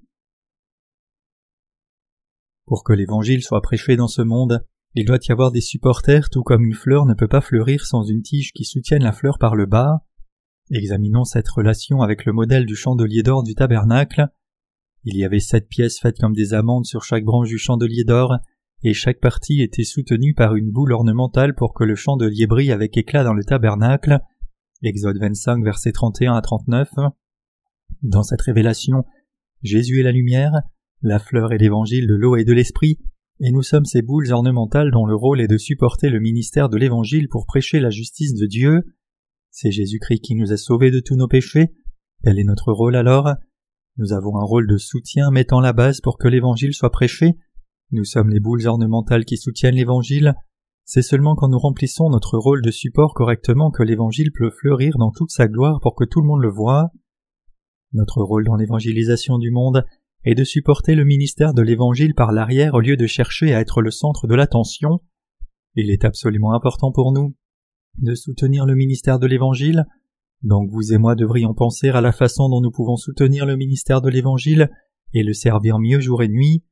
Pour 2.65 2.83
que 2.83 2.93
l'Évangile 2.93 3.43
soit 3.43 3.61
prêché 3.61 3.95
dans 3.95 4.07
ce 4.07 4.23
monde, 4.23 4.65
il 4.95 5.05
doit 5.05 5.19
y 5.27 5.31
avoir 5.31 5.51
des 5.51 5.61
supporters 5.61 6.31
tout 6.31 6.41
comme 6.41 6.65
une 6.65 6.73
fleur 6.73 7.05
ne 7.05 7.13
peut 7.13 7.27
pas 7.27 7.41
fleurir 7.41 7.85
sans 7.85 8.03
une 8.03 8.23
tige 8.23 8.51
qui 8.51 8.65
soutienne 8.65 9.03
la 9.03 9.11
fleur 9.11 9.37
par 9.37 9.55
le 9.55 9.67
bas. 9.67 9.99
Examinons 10.71 11.23
cette 11.23 11.49
relation 11.49 12.01
avec 12.01 12.25
le 12.25 12.33
modèle 12.33 12.65
du 12.65 12.75
chandelier 12.75 13.21
d'or 13.21 13.43
du 13.43 13.53
tabernacle. 13.53 14.27
Il 15.03 15.15
y 15.15 15.23
avait 15.23 15.39
sept 15.39 15.67
pièces 15.67 15.99
faites 15.99 16.19
comme 16.19 16.33
des 16.33 16.55
amandes 16.55 16.85
sur 16.85 17.03
chaque 17.03 17.23
branche 17.23 17.49
du 17.49 17.59
chandelier 17.59 18.03
d'or, 18.03 18.37
et 18.81 18.93
chaque 18.93 19.19
partie 19.19 19.61
était 19.61 19.83
soutenue 19.83 20.33
par 20.33 20.55
une 20.55 20.71
boule 20.71 20.93
ornementale 20.93 21.53
pour 21.53 21.75
que 21.75 21.83
le 21.83 21.95
chandelier 21.95 22.47
brille 22.47 22.71
avec 22.71 22.97
éclat 22.97 23.23
dans 23.23 23.33
le 23.33 23.43
tabernacle. 23.43 24.19
Exode 24.81 25.17
25, 25.19 25.61
versets 25.61 25.91
31 25.91 26.35
à 26.35 26.41
39. 26.41 26.89
Dans 28.01 28.23
cette 28.23 28.41
révélation, 28.41 29.03
Jésus 29.61 29.99
est 29.99 30.03
la 30.03 30.13
lumière, 30.13 30.53
la 31.01 31.19
fleur 31.19 31.51
est 31.51 31.57
l'évangile 31.57 32.07
de 32.07 32.15
l'eau 32.15 32.37
et 32.37 32.45
de 32.45 32.53
l'esprit, 32.53 32.97
et 33.41 33.51
nous 33.51 33.61
sommes 33.61 33.83
ces 33.83 34.01
boules 34.01 34.31
ornementales 34.31 34.91
dont 34.91 35.05
le 35.05 35.15
rôle 35.15 35.41
est 35.41 35.47
de 35.47 35.57
supporter 35.57 36.09
le 36.09 36.21
ministère 36.21 36.69
de 36.69 36.77
l'évangile 36.77 37.27
pour 37.27 37.45
prêcher 37.45 37.81
la 37.81 37.89
justice 37.89 38.35
de 38.35 38.45
Dieu. 38.45 38.83
C'est 39.51 39.71
Jésus-Christ 39.71 40.21
qui 40.21 40.35
nous 40.35 40.53
a 40.53 40.57
sauvés 40.57 40.91
de 40.91 41.01
tous 41.01 41.17
nos 41.17 41.27
péchés. 41.27 41.73
Quel 42.23 42.39
est 42.39 42.45
notre 42.45 42.71
rôle 42.71 42.95
alors? 42.95 43.33
Nous 43.97 44.13
avons 44.13 44.37
un 44.37 44.45
rôle 44.45 44.67
de 44.67 44.77
soutien 44.77 45.29
mettant 45.29 45.59
la 45.59 45.73
base 45.73 45.99
pour 45.99 46.17
que 46.17 46.29
l'évangile 46.29 46.73
soit 46.73 46.91
prêché. 46.91 47.33
Nous 47.91 48.05
sommes 48.05 48.29
les 48.29 48.39
boules 48.39 48.65
ornementales 48.65 49.25
qui 49.25 49.35
soutiennent 49.35 49.75
l'évangile. 49.75 50.35
C'est 50.91 51.03
seulement 51.03 51.35
quand 51.35 51.49
nous 51.49 51.59
remplissons 51.59 52.09
notre 52.09 52.39
rôle 52.39 52.63
de 52.63 52.71
support 52.71 53.13
correctement 53.13 53.69
que 53.69 53.83
l'Évangile 53.83 54.31
peut 54.31 54.49
fleurir 54.49 54.97
dans 54.97 55.11
toute 55.11 55.29
sa 55.29 55.47
gloire 55.47 55.79
pour 55.83 55.93
que 55.93 56.03
tout 56.03 56.19
le 56.19 56.25
monde 56.25 56.41
le 56.41 56.49
voie. 56.49 56.89
Notre 57.93 58.23
rôle 58.23 58.43
dans 58.43 58.55
l'évangélisation 58.55 59.37
du 59.37 59.51
monde 59.51 59.85
est 60.23 60.33
de 60.33 60.43
supporter 60.43 60.95
le 60.95 61.05
ministère 61.05 61.53
de 61.53 61.61
l'Évangile 61.61 62.15
par 62.15 62.31
l'arrière 62.31 62.73
au 62.73 62.79
lieu 62.79 62.97
de 62.97 63.05
chercher 63.05 63.53
à 63.53 63.59
être 63.59 63.83
le 63.83 63.91
centre 63.91 64.25
de 64.25 64.33
l'attention. 64.33 65.01
Il 65.75 65.91
est 65.91 66.05
absolument 66.05 66.55
important 66.55 66.91
pour 66.91 67.11
nous 67.11 67.35
de 67.99 68.15
soutenir 68.15 68.65
le 68.65 68.73
ministère 68.73 69.19
de 69.19 69.27
l'Évangile, 69.27 69.85
donc 70.41 70.71
vous 70.71 70.91
et 70.91 70.97
moi 70.97 71.13
devrions 71.13 71.53
penser 71.53 71.89
à 71.89 72.01
la 72.01 72.11
façon 72.11 72.49
dont 72.49 72.61
nous 72.61 72.71
pouvons 72.71 72.95
soutenir 72.95 73.45
le 73.45 73.57
ministère 73.57 74.01
de 74.01 74.09
l'Évangile 74.09 74.71
et 75.13 75.21
le 75.21 75.33
servir 75.33 75.77
mieux 75.77 75.99
jour 75.99 76.23
et 76.23 76.29
nuit. 76.29 76.63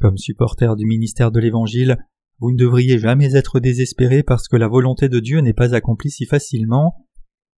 Comme 0.00 0.16
supporter 0.16 0.76
du 0.76 0.86
ministère 0.86 1.32
de 1.32 1.40
l'Évangile, 1.40 1.98
vous 2.40 2.52
ne 2.52 2.56
devriez 2.56 2.98
jamais 2.98 3.34
être 3.34 3.58
désespéré 3.58 4.22
parce 4.22 4.48
que 4.48 4.56
la 4.56 4.68
volonté 4.68 5.08
de 5.08 5.18
Dieu 5.18 5.40
n'est 5.40 5.52
pas 5.52 5.74
accomplie 5.74 6.10
si 6.10 6.24
facilement. 6.24 7.06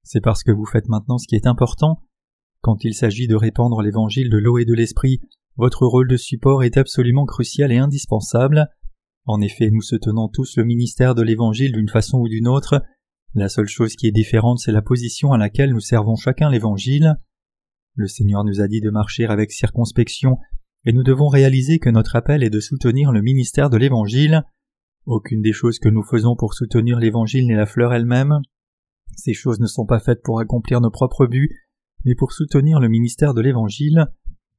C'est 0.04 0.22
parce 0.22 0.44
que 0.44 0.52
vous 0.52 0.66
faites 0.66 0.88
maintenant 0.88 1.18
ce 1.18 1.28
qui 1.28 1.36
est 1.36 1.48
important. 1.48 2.02
Quand 2.62 2.84
il 2.84 2.94
s'agit 2.94 3.28
de 3.28 3.36
répandre 3.36 3.82
l'évangile 3.82 4.30
de 4.30 4.38
l'eau 4.38 4.58
et 4.58 4.66
de 4.66 4.74
l'esprit, 4.74 5.22
votre 5.58 5.86
rôle 5.86 6.08
de 6.08 6.18
support 6.18 6.64
est 6.64 6.78
absolument 6.78 7.26
crucial 7.26 7.72
et 7.72 7.78
indispensable. 7.78 8.70
En 9.26 9.42
effet, 9.42 9.70
nous 9.70 9.82
soutenons 9.82 10.30
tous 10.30 10.58
le 10.58 10.64
ministère 10.64 11.16
de 11.16 11.22
l'évangile 11.22 11.74
d'une 11.74 11.90
façon 11.90 12.20
ou 12.20 12.30
d'une 12.30 12.48
autre. 12.48 12.82
La 13.36 13.50
seule 13.50 13.68
chose 13.68 13.96
qui 13.96 14.08
est 14.08 14.12
différente, 14.12 14.60
c'est 14.60 14.72
la 14.72 14.82
position 14.82 15.34
à 15.34 15.38
laquelle 15.38 15.72
nous 15.72 15.82
servons 15.82 16.16
chacun 16.16 16.50
l'évangile. 16.50 17.16
Le 17.96 18.08
Seigneur 18.08 18.46
nous 18.46 18.62
a 18.62 18.68
dit 18.68 18.82
de 18.82 18.90
marcher 18.90 19.26
avec 19.26 19.52
circonspection, 19.52 20.38
et 20.86 20.94
nous 20.94 21.04
devons 21.04 21.28
réaliser 21.28 21.80
que 21.80 21.90
notre 21.90 22.16
appel 22.16 22.44
est 22.44 22.50
de 22.50 22.62
soutenir 22.62 23.12
le 23.12 23.22
ministère 23.22 23.70
de 23.70 23.78
l'évangile. 23.78 24.44
Aucune 25.10 25.42
des 25.42 25.54
choses 25.54 25.80
que 25.80 25.90
nous 25.90 26.04
faisons 26.04 26.36
pour 26.36 26.54
soutenir 26.54 27.00
l'Évangile 27.00 27.48
n'est 27.48 27.56
la 27.56 27.66
fleur 27.66 27.96
elle-même. 27.96 28.42
Ces 29.16 29.34
choses 29.34 29.60
ne 29.60 29.66
sont 29.66 29.88
pas 29.88 30.00
faites 30.00 30.22
pour 30.22 30.40
accomplir 30.40 30.82
nos 30.82 30.92
propres 30.92 31.26
buts, 31.26 31.50
mais 32.06 32.14
pour 32.14 32.32
soutenir 32.32 32.80
le 32.80 32.90
ministère 32.90 33.34
de 33.34 33.42
l'Évangile. 33.42 34.06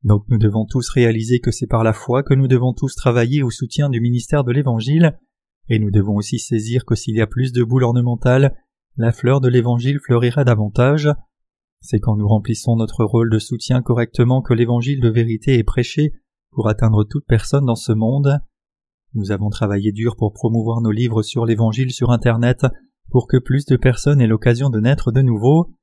Donc 0.02 0.24
nous 0.26 0.38
devons 0.38 0.64
tous 0.64 0.88
réaliser 0.88 1.38
que 1.38 1.52
c'est 1.52 1.68
par 1.68 1.84
la 1.84 1.92
foi 1.92 2.24
que 2.24 2.34
nous 2.34 2.48
devons 2.48 2.72
tous 2.72 2.96
travailler 2.96 3.44
au 3.44 3.50
soutien 3.52 3.90
du 3.90 4.00
ministère 4.00 4.42
de 4.42 4.50
l'Évangile, 4.50 5.16
et 5.68 5.78
nous 5.78 5.92
devons 5.92 6.16
aussi 6.16 6.40
saisir 6.40 6.84
que 6.84 6.96
s'il 6.96 7.14
y 7.14 7.20
a 7.20 7.28
plus 7.28 7.52
de 7.52 7.62
boules 7.62 7.84
ornementales, 7.84 8.56
la 8.96 9.12
fleur 9.12 9.40
de 9.40 9.46
l'Évangile 9.46 10.00
fleurira 10.00 10.42
davantage. 10.42 11.08
C'est 11.80 12.00
quand 12.00 12.16
nous 12.16 12.26
remplissons 12.26 12.74
notre 12.74 13.04
rôle 13.04 13.30
de 13.30 13.38
soutien 13.38 13.82
correctement 13.82 14.42
que 14.42 14.54
l'Évangile 14.54 15.00
de 15.00 15.10
vérité 15.10 15.58
est 15.58 15.62
prêché 15.62 16.12
pour 16.50 16.66
atteindre 16.68 17.04
toute 17.04 17.26
personne 17.28 17.66
dans 17.66 17.76
ce 17.76 17.92
monde. 17.92 18.40
Nous 19.14 19.32
avons 19.32 19.50
travaillé 19.50 19.90
dur 19.90 20.14
pour 20.16 20.32
promouvoir 20.32 20.80
nos 20.80 20.92
livres 20.92 21.22
sur 21.22 21.44
l'Évangile 21.44 21.90
sur 21.90 22.10
Internet 22.10 22.64
pour 23.10 23.26
que 23.26 23.38
plus 23.38 23.66
de 23.66 23.76
personnes 23.76 24.20
aient 24.20 24.28
l'occasion 24.28 24.70
de 24.70 24.78
naître 24.78 25.10
de 25.10 25.20
nouveau. 25.20 25.74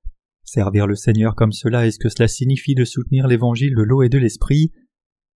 Servir 0.43 0.87
le 0.87 0.95
Seigneur 0.95 1.35
comme 1.35 1.51
cela 1.51 1.85
est 1.85 1.91
ce 1.91 1.99
que 1.99 2.07
cela 2.07 2.29
signifie 2.29 2.73
de 2.73 2.85
soutenir 2.85 3.27
l'Évangile 3.27 3.75
de 3.75 3.83
l'eau 3.83 4.01
et 4.01 4.07
de 4.07 4.17
l'Esprit? 4.17 4.71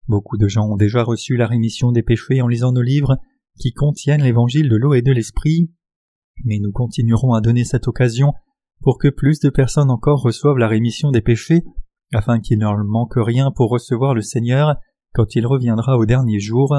Beaucoup 0.08 0.38
de 0.38 0.48
gens 0.48 0.70
ont 0.70 0.78
déjà 0.78 1.04
reçu 1.04 1.36
la 1.36 1.48
rémission 1.48 1.92
des 1.92 2.02
péchés 2.02 2.42
en 2.42 2.48
lisant 2.48 2.72
nos 2.72 2.82
livres 2.82 3.18
qui 3.60 3.74
contiennent 3.74 4.24
l'Évangile 4.24 4.70
de 4.70 4.78
l'eau 4.78 4.94
et 4.94 5.02
de 5.02 5.12
l'Esprit, 5.12 5.70
mais 6.46 6.60
nous 6.60 6.72
continuerons 6.72 7.34
à 7.34 7.42
donner 7.42 7.66
cette 7.66 7.90
occasion 7.90 8.32
pour 8.80 8.98
que 8.98 9.10
plus 9.10 9.42
de 9.42 9.50
personnes 9.50 9.92
encore 9.92 10.22
reçoivent 10.22 10.58
la 10.58 10.70
rémission 10.70 11.12
des 11.12 11.22
péchés, 11.22 11.64
afin 12.14 12.40
qu'il 12.40 12.58
ne 12.60 12.84
manque 12.84 13.16
rien 13.18 13.52
pour 13.52 13.70
recevoir 13.70 14.14
le 14.14 14.22
Seigneur 14.22 14.76
quand 15.14 15.36
il 15.36 15.46
reviendra 15.46 15.98
au 15.98 16.06
dernier 16.06 16.40
jour. 16.40 16.74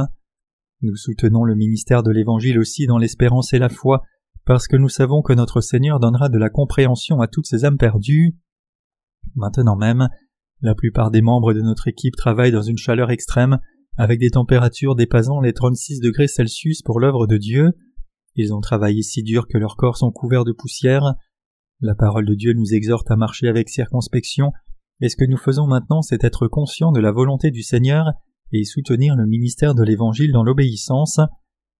Nous 0.82 0.96
soutenons 0.96 1.44
le 1.44 1.54
ministère 1.54 2.02
de 2.02 2.10
l'Évangile 2.10 2.58
aussi 2.58 2.86
dans 2.86 2.98
l'espérance 2.98 3.52
et 3.52 3.60
la 3.60 3.68
foi, 3.68 4.02
parce 4.44 4.66
que 4.66 4.76
nous 4.76 4.88
savons 4.88 5.22
que 5.22 5.32
notre 5.32 5.60
Seigneur 5.60 6.00
donnera 6.00 6.28
de 6.28 6.38
la 6.38 6.50
compréhension 6.50 7.20
à 7.20 7.28
toutes 7.28 7.46
ces 7.46 7.64
âmes 7.64 7.78
perdues. 7.78 8.36
Maintenant 9.36 9.76
même, 9.76 10.08
la 10.60 10.74
plupart 10.74 11.12
des 11.12 11.22
membres 11.22 11.54
de 11.54 11.60
notre 11.60 11.86
équipe 11.86 12.16
travaillent 12.16 12.50
dans 12.50 12.62
une 12.62 12.78
chaleur 12.78 13.12
extrême, 13.12 13.60
avec 13.96 14.18
des 14.18 14.30
températures 14.30 14.96
dépassant 14.96 15.40
les 15.40 15.52
36 15.52 16.00
degrés 16.00 16.26
Celsius 16.26 16.82
pour 16.82 16.98
l'œuvre 16.98 17.28
de 17.28 17.36
Dieu. 17.36 17.70
Ils 18.34 18.52
ont 18.52 18.60
travaillé 18.60 19.02
si 19.02 19.22
dur 19.22 19.46
que 19.46 19.58
leurs 19.58 19.76
corps 19.76 19.98
sont 19.98 20.10
couverts 20.10 20.44
de 20.44 20.52
poussière. 20.52 21.14
La 21.80 21.94
parole 21.94 22.26
de 22.26 22.34
Dieu 22.34 22.54
nous 22.54 22.74
exhorte 22.74 23.08
à 23.12 23.16
marcher 23.16 23.46
avec 23.46 23.68
circonspection, 23.68 24.50
et 25.00 25.08
ce 25.08 25.16
que 25.16 25.26
nous 25.26 25.36
faisons 25.36 25.68
maintenant 25.68 26.02
c'est 26.02 26.24
être 26.24 26.48
conscients 26.48 26.90
de 26.90 27.00
la 27.00 27.12
volonté 27.12 27.52
du 27.52 27.62
Seigneur 27.62 28.06
et 28.52 28.64
soutenir 28.64 29.16
le 29.16 29.26
ministère 29.26 29.74
de 29.74 29.82
l'Évangile 29.82 30.32
dans 30.32 30.42
l'obéissance. 30.42 31.20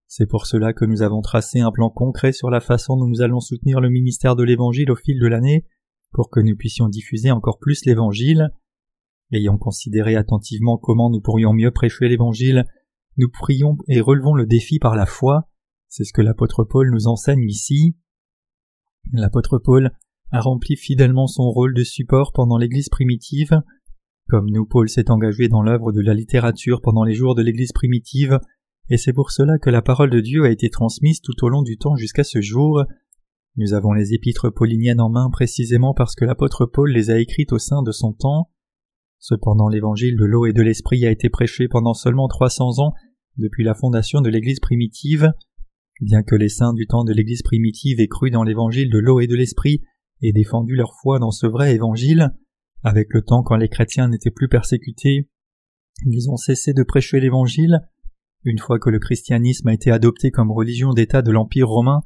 C'est 0.07 0.27
pour 0.27 0.47
cela 0.47 0.73
que 0.73 0.85
nous 0.85 1.03
avons 1.03 1.23
tracé 1.23 1.61
un 1.61 1.71
plan 1.71 1.91
concret 1.91 2.33
sur 2.33 2.51
la 2.51 2.61
façon 2.61 2.97
dont 2.97 3.07
nous 3.07 3.23
allons 3.23 3.41
soutenir 3.41 3.81
le 3.81 3.91
ministère 3.91 4.37
de 4.37 4.43
l'Évangile 4.43 4.91
au 4.91 4.97
fil 4.97 5.19
de 5.19 5.27
l'année, 5.27 5.67
pour 6.13 6.31
que 6.31 6.41
nous 6.41 6.57
puissions 6.57 6.89
diffuser 6.89 7.31
encore 7.31 7.59
plus 7.59 7.85
l'Évangile. 7.87 8.51
Ayant 9.33 9.57
considéré 9.57 10.17
attentivement 10.17 10.77
comment 10.77 11.09
nous 11.11 11.21
pourrions 11.21 11.55
mieux 11.55 11.71
prêcher 11.71 12.09
l'Évangile, 12.09 12.67
nous 13.17 13.29
prions 13.31 13.77
et 13.89 14.01
relevons 14.01 14.35
le 14.35 14.47
défi 14.47 14.79
par 14.79 14.97
la 14.97 15.07
foi. 15.07 15.49
C'est 15.89 16.05
ce 16.05 16.13
que 16.13 16.23
l'apôtre 16.23 16.65
Paul 16.65 16.91
nous 16.91 17.07
enseigne 17.07 17.49
ici. 17.49 17.97
L'apôtre 19.13 19.59
Paul 19.59 19.91
a 20.31 20.41
rempli 20.41 20.77
fidèlement 20.77 21.27
son 21.27 21.51
rôle 21.51 21.75
de 21.75 21.85
support 21.85 22.33
pendant 22.33 22.57
l'Église 22.57 22.89
primitive. 22.89 23.61
Comme 24.33 24.49
nous, 24.49 24.65
Paul 24.65 24.89
s'est 24.89 25.11
engagé 25.11 25.49
dans 25.49 25.61
l'œuvre 25.61 25.93
de 25.93 26.01
la 26.01 26.15
littérature 26.15 26.81
pendant 26.81 27.05
les 27.05 27.13
jours 27.13 27.35
de 27.35 27.43
l'Église 27.43 27.73
primitive, 27.73 28.39
et 28.89 28.97
c'est 28.97 29.13
pour 29.13 29.31
cela 29.31 29.59
que 29.59 29.69
la 29.69 29.83
parole 29.83 30.09
de 30.09 30.21
Dieu 30.21 30.45
a 30.45 30.51
été 30.51 30.71
transmise 30.71 31.21
tout 31.21 31.35
au 31.45 31.51
long 31.51 31.61
du 31.61 31.77
temps 31.77 31.97
jusqu'à 31.97 32.25
ce 32.25 32.41
jour. 32.41 32.83
Nous 33.57 33.75
avons 33.75 33.93
les 33.93 34.15
épîtres 34.15 34.49
pauliniennes 34.49 35.03
en 35.03 35.11
main 35.11 35.29
précisément 35.29 35.93
parce 35.93 36.15
que 36.15 36.25
l'apôtre 36.25 36.65
Paul 36.65 36.91
les 36.93 37.11
a 37.11 37.19
écrites 37.19 37.53
au 37.53 37.59
sein 37.59 37.83
de 37.83 37.93
son 37.93 38.15
temps. 38.15 38.49
Cependant 39.19 39.69
l'évangile 39.69 40.17
de 40.17 40.25
l'eau 40.25 40.47
et 40.47 40.55
de 40.55 40.63
l'esprit 40.63 41.05
a 41.05 41.11
été 41.11 41.29
prêché 41.29 41.69
pendant 41.69 41.93
seulement 41.93 42.29
trois 42.29 42.49
cents 42.49 42.79
ans 42.79 42.95
depuis 43.37 43.65
la 43.65 43.75
fondation 43.75 44.23
de 44.23 44.31
l'Église 44.31 44.61
primitive. 44.61 45.31
Bien 46.01 46.23
que 46.23 46.37
les 46.37 46.49
saints 46.49 46.73
du 46.73 46.87
temps 46.87 47.05
de 47.05 47.13
l'Église 47.13 47.43
primitive 47.43 48.01
aient 48.01 48.09
cru 48.09 48.31
dans 48.31 48.45
l'évangile 48.45 48.89
de 48.89 48.99
l'eau 48.99 49.21
et 49.21 49.27
de 49.27 49.37
l'esprit 49.37 49.83
et 50.23 50.33
défendu 50.33 50.75
leur 50.75 50.95
foi 51.03 51.19
dans 51.19 51.33
ce 51.33 51.47
vrai 51.47 51.75
évangile, 51.75 52.31
avec 52.85 53.09
le 53.13 53.23
temps, 53.23 53.43
quand 53.43 53.57
les 53.57 53.69
chrétiens 53.69 54.09
n'étaient 54.09 54.31
plus 54.31 54.49
persécutés, 54.49 55.29
ils 56.07 56.31
ont 56.31 56.37
cessé 56.37 56.73
de 56.73 56.83
prêcher 56.83 57.21
l'Évangile. 57.21 57.81
Une 58.45 58.59
fois 58.59 58.79
que 58.79 58.91
le 58.91 58.99
christianisme 58.99 59.69
a 59.69 59.75
été 59.75 59.91
adopté 59.91 60.31
comme 60.31 60.51
religion 60.51 60.93
d'État 60.93 61.23
de 61.23 61.31
l'Empire 61.31 61.69
romain, 61.69 62.01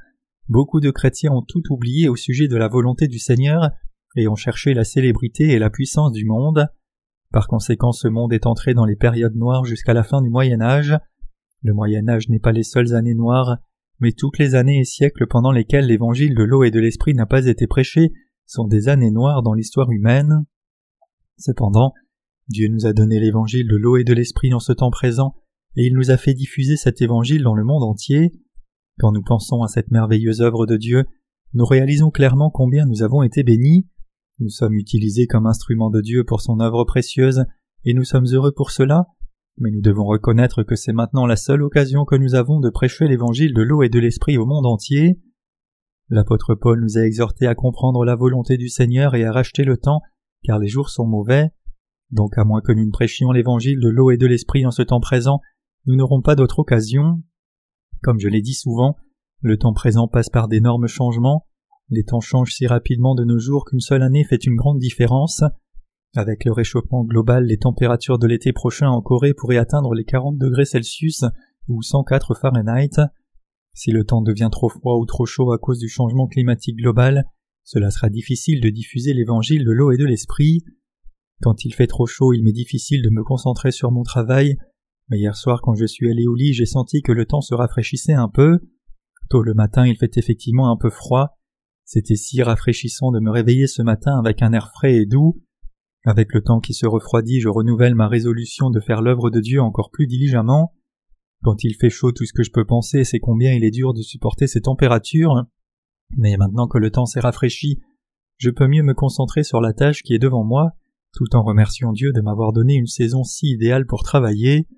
beaucoup 0.48 0.80
de 0.80 0.90
chrétiens 0.90 1.32
ont 1.32 1.42
tout 1.42 1.62
oublié 1.70 2.08
au 2.08 2.16
sujet 2.16 2.48
de 2.48 2.56
la 2.56 2.68
volonté 2.68 3.08
du 3.08 3.18
Seigneur, 3.18 3.70
et 4.16 4.28
ont 4.28 4.36
cherché 4.36 4.74
la 4.74 4.84
célébrité 4.84 5.52
et 5.52 5.58
la 5.58 5.70
puissance 5.70 6.12
du 6.12 6.24
monde. 6.24 6.66
Par 7.32 7.48
conséquent, 7.48 7.92
ce 7.92 8.08
monde 8.08 8.32
est 8.32 8.46
entré 8.46 8.72
dans 8.72 8.86
les 8.86 8.96
périodes 8.96 9.36
noires 9.36 9.64
jusqu'à 9.64 9.92
la 9.92 10.02
fin 10.02 10.22
du 10.22 10.30
Moyen 10.30 10.60
Âge. 10.60 10.96
Le 11.62 11.74
Moyen 11.74 12.08
Âge 12.08 12.28
n'est 12.28 12.38
pas 12.38 12.52
les 12.52 12.62
seules 12.62 12.94
années 12.94 13.14
noires, 13.14 13.58
mais 14.00 14.12
toutes 14.12 14.38
les 14.38 14.54
années 14.54 14.80
et 14.80 14.84
siècles 14.84 15.26
pendant 15.26 15.52
lesquels 15.52 15.86
l'évangile 15.86 16.34
de 16.34 16.44
l'eau 16.44 16.64
et 16.64 16.70
de 16.70 16.80
l'esprit 16.80 17.14
n'a 17.14 17.26
pas 17.26 17.46
été 17.46 17.66
prêché 17.66 18.12
sont 18.46 18.66
des 18.66 18.88
années 18.88 19.10
noires 19.10 19.42
dans 19.42 19.54
l'histoire 19.54 19.90
humaine. 19.90 20.44
Cependant, 21.38 21.92
Dieu 22.48 22.68
nous 22.68 22.86
a 22.86 22.92
donné 22.92 23.20
l'évangile 23.20 23.68
de 23.68 23.76
l'eau 23.76 23.96
et 23.96 24.04
de 24.04 24.12
l'esprit 24.12 24.54
en 24.54 24.60
ce 24.60 24.72
temps 24.72 24.90
présent, 24.90 25.34
et 25.76 25.86
il 25.86 25.94
nous 25.94 26.10
a 26.10 26.16
fait 26.16 26.34
diffuser 26.34 26.76
cet 26.76 27.02
évangile 27.02 27.42
dans 27.42 27.54
le 27.54 27.64
monde 27.64 27.82
entier. 27.82 28.32
Quand 28.98 29.12
nous 29.12 29.22
pensons 29.22 29.62
à 29.62 29.68
cette 29.68 29.90
merveilleuse 29.90 30.40
œuvre 30.40 30.66
de 30.66 30.76
Dieu, 30.76 31.04
nous 31.52 31.66
réalisons 31.66 32.10
clairement 32.10 32.50
combien 32.50 32.86
nous 32.86 33.02
avons 33.02 33.22
été 33.22 33.42
bénis. 33.42 33.86
Nous 34.38 34.48
sommes 34.48 34.74
utilisés 34.74 35.26
comme 35.26 35.46
instruments 35.46 35.90
de 35.90 36.00
Dieu 36.00 36.24
pour 36.24 36.40
son 36.40 36.60
œuvre 36.60 36.84
précieuse, 36.84 37.44
et 37.84 37.94
nous 37.94 38.04
sommes 38.04 38.26
heureux 38.26 38.52
pour 38.52 38.70
cela, 38.70 39.06
mais 39.58 39.70
nous 39.70 39.80
devons 39.80 40.04
reconnaître 40.04 40.62
que 40.62 40.76
c'est 40.76 40.92
maintenant 40.92 41.26
la 41.26 41.36
seule 41.36 41.62
occasion 41.62 42.04
que 42.04 42.16
nous 42.16 42.34
avons 42.34 42.60
de 42.60 42.70
prêcher 42.70 43.08
l'évangile 43.08 43.54
de 43.54 43.62
l'eau 43.62 43.82
et 43.82 43.88
de 43.88 43.98
l'esprit 43.98 44.38
au 44.38 44.46
monde 44.46 44.66
entier. 44.66 45.20
L'apôtre 46.08 46.54
Paul 46.54 46.80
nous 46.80 46.98
a 46.98 47.02
exhortés 47.02 47.46
à 47.46 47.54
comprendre 47.54 48.04
la 48.04 48.16
volonté 48.16 48.56
du 48.56 48.68
Seigneur 48.68 49.14
et 49.14 49.24
à 49.24 49.32
racheter 49.32 49.64
le 49.64 49.76
temps, 49.76 50.02
car 50.46 50.58
les 50.58 50.68
jours 50.68 50.90
sont 50.90 51.06
mauvais. 51.06 51.50
Donc 52.10 52.38
à 52.38 52.44
moins 52.44 52.60
que 52.60 52.72
nous 52.72 52.86
ne 52.86 52.92
prêchions 52.92 53.32
l'évangile 53.32 53.80
de 53.80 53.88
l'eau 53.88 54.12
et 54.12 54.16
de 54.16 54.26
l'esprit 54.26 54.64
en 54.64 54.70
ce 54.70 54.82
temps 54.82 55.00
présent, 55.00 55.40
nous 55.86 55.96
n'aurons 55.96 56.22
pas 56.22 56.36
d'autre 56.36 56.60
occasion. 56.60 57.20
Comme 58.02 58.20
je 58.20 58.28
l'ai 58.28 58.42
dit 58.42 58.54
souvent, 58.54 58.96
le 59.40 59.58
temps 59.58 59.72
présent 59.72 60.06
passe 60.06 60.30
par 60.30 60.46
d'énormes 60.46 60.86
changements, 60.86 61.46
les 61.88 62.04
temps 62.04 62.20
changent 62.20 62.54
si 62.54 62.66
rapidement 62.66 63.14
de 63.14 63.24
nos 63.24 63.38
jours 63.38 63.64
qu'une 63.64 63.80
seule 63.80 64.02
année 64.02 64.24
fait 64.24 64.44
une 64.44 64.56
grande 64.56 64.78
différence. 64.78 65.42
Avec 66.14 66.44
le 66.44 66.52
réchauffement 66.52 67.04
global, 67.04 67.44
les 67.44 67.58
températures 67.58 68.18
de 68.18 68.26
l'été 68.26 68.52
prochain 68.52 68.88
en 68.88 69.02
Corée 69.02 69.34
pourraient 69.34 69.58
atteindre 69.58 69.94
les 69.94 70.04
40 70.04 70.38
degrés 70.38 70.64
Celsius 70.64 71.24
ou 71.68 71.82
104 71.82 72.34
Fahrenheit. 72.34 73.00
Si 73.74 73.90
le 73.90 74.04
temps 74.04 74.22
devient 74.22 74.48
trop 74.50 74.68
froid 74.68 74.96
ou 74.96 75.04
trop 75.06 75.26
chaud 75.26 75.52
à 75.52 75.58
cause 75.58 75.78
du 75.78 75.88
changement 75.88 76.26
climatique 76.26 76.76
global, 76.76 77.24
cela 77.66 77.90
sera 77.90 78.10
difficile 78.10 78.60
de 78.60 78.70
diffuser 78.70 79.12
l'évangile 79.12 79.64
de 79.64 79.72
l'eau 79.72 79.90
et 79.90 79.96
de 79.96 80.04
l'esprit. 80.04 80.62
Quand 81.42 81.64
il 81.64 81.74
fait 81.74 81.88
trop 81.88 82.06
chaud, 82.06 82.32
il 82.32 82.44
m'est 82.44 82.52
difficile 82.52 83.02
de 83.02 83.10
me 83.10 83.24
concentrer 83.24 83.72
sur 83.72 83.90
mon 83.90 84.04
travail, 84.04 84.56
mais 85.10 85.18
hier 85.18 85.34
soir 85.34 85.60
quand 85.62 85.74
je 85.74 85.84
suis 85.84 86.08
allé 86.08 86.28
au 86.28 86.36
lit, 86.36 86.52
j'ai 86.52 86.64
senti 86.64 87.02
que 87.02 87.10
le 87.10 87.26
temps 87.26 87.40
se 87.40 87.54
rafraîchissait 87.54 88.12
un 88.12 88.28
peu. 88.28 88.60
Tôt 89.30 89.42
le 89.42 89.52
matin, 89.52 89.84
il 89.84 89.96
fait 89.96 90.16
effectivement 90.16 90.70
un 90.70 90.76
peu 90.76 90.90
froid. 90.90 91.38
C'était 91.84 92.14
si 92.14 92.40
rafraîchissant 92.40 93.10
de 93.10 93.18
me 93.18 93.32
réveiller 93.32 93.66
ce 93.66 93.82
matin 93.82 94.16
avec 94.16 94.42
un 94.42 94.52
air 94.52 94.70
frais 94.70 94.94
et 94.94 95.06
doux. 95.06 95.42
Avec 96.04 96.32
le 96.34 96.42
temps 96.42 96.60
qui 96.60 96.72
se 96.72 96.86
refroidit, 96.86 97.40
je 97.40 97.48
renouvelle 97.48 97.96
ma 97.96 98.06
résolution 98.06 98.70
de 98.70 98.78
faire 98.78 99.02
l'œuvre 99.02 99.28
de 99.28 99.40
Dieu 99.40 99.60
encore 99.60 99.90
plus 99.90 100.06
diligemment. 100.06 100.72
Quand 101.42 101.64
il 101.64 101.74
fait 101.74 101.90
chaud, 101.90 102.12
tout 102.12 102.26
ce 102.26 102.32
que 102.32 102.44
je 102.44 102.52
peux 102.52 102.64
penser, 102.64 103.02
c'est 103.02 103.18
combien 103.18 103.52
il 103.54 103.64
est 103.64 103.72
dur 103.72 103.92
de 103.92 104.02
supporter 104.02 104.46
ces 104.46 104.60
températures. 104.60 105.46
Mais 106.10 106.36
maintenant 106.36 106.68
que 106.68 106.78
le 106.78 106.90
temps 106.90 107.06
s'est 107.06 107.20
rafraîchi, 107.20 107.80
je 108.38 108.50
peux 108.50 108.68
mieux 108.68 108.82
me 108.82 108.94
concentrer 108.94 109.42
sur 109.42 109.60
la 109.60 109.72
tâche 109.72 110.02
qui 110.02 110.14
est 110.14 110.18
devant 110.18 110.44
moi, 110.44 110.72
tout 111.12 111.34
en 111.34 111.42
remerciant 111.42 111.92
Dieu 111.92 112.12
de 112.12 112.20
m'avoir 112.20 112.52
donné 112.52 112.74
une 112.74 112.86
saison 112.86 113.24
si 113.24 113.46
idéale 113.46 113.86
pour 113.86 114.02
travailler. 114.02 114.68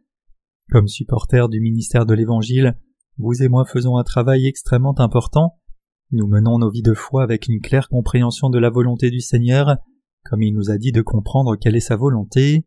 Comme 0.70 0.86
supporters 0.86 1.48
du 1.48 1.60
ministère 1.60 2.06
de 2.06 2.14
l'Évangile, 2.14 2.78
vous 3.16 3.42
et 3.42 3.48
moi 3.48 3.64
faisons 3.64 3.96
un 3.96 4.04
travail 4.04 4.46
extrêmement 4.46 4.98
important. 5.00 5.58
Nous 6.12 6.26
menons 6.26 6.58
nos 6.58 6.70
vies 6.70 6.82
de 6.82 6.94
foi 6.94 7.22
avec 7.22 7.48
une 7.48 7.60
claire 7.60 7.88
compréhension 7.88 8.48
de 8.48 8.58
la 8.58 8.70
volonté 8.70 9.10
du 9.10 9.20
Seigneur, 9.20 9.76
comme 10.24 10.42
il 10.42 10.54
nous 10.54 10.70
a 10.70 10.78
dit 10.78 10.92
de 10.92 11.02
comprendre 11.02 11.56
quelle 11.56 11.76
est 11.76 11.80
sa 11.80 11.96
volonté. 11.96 12.64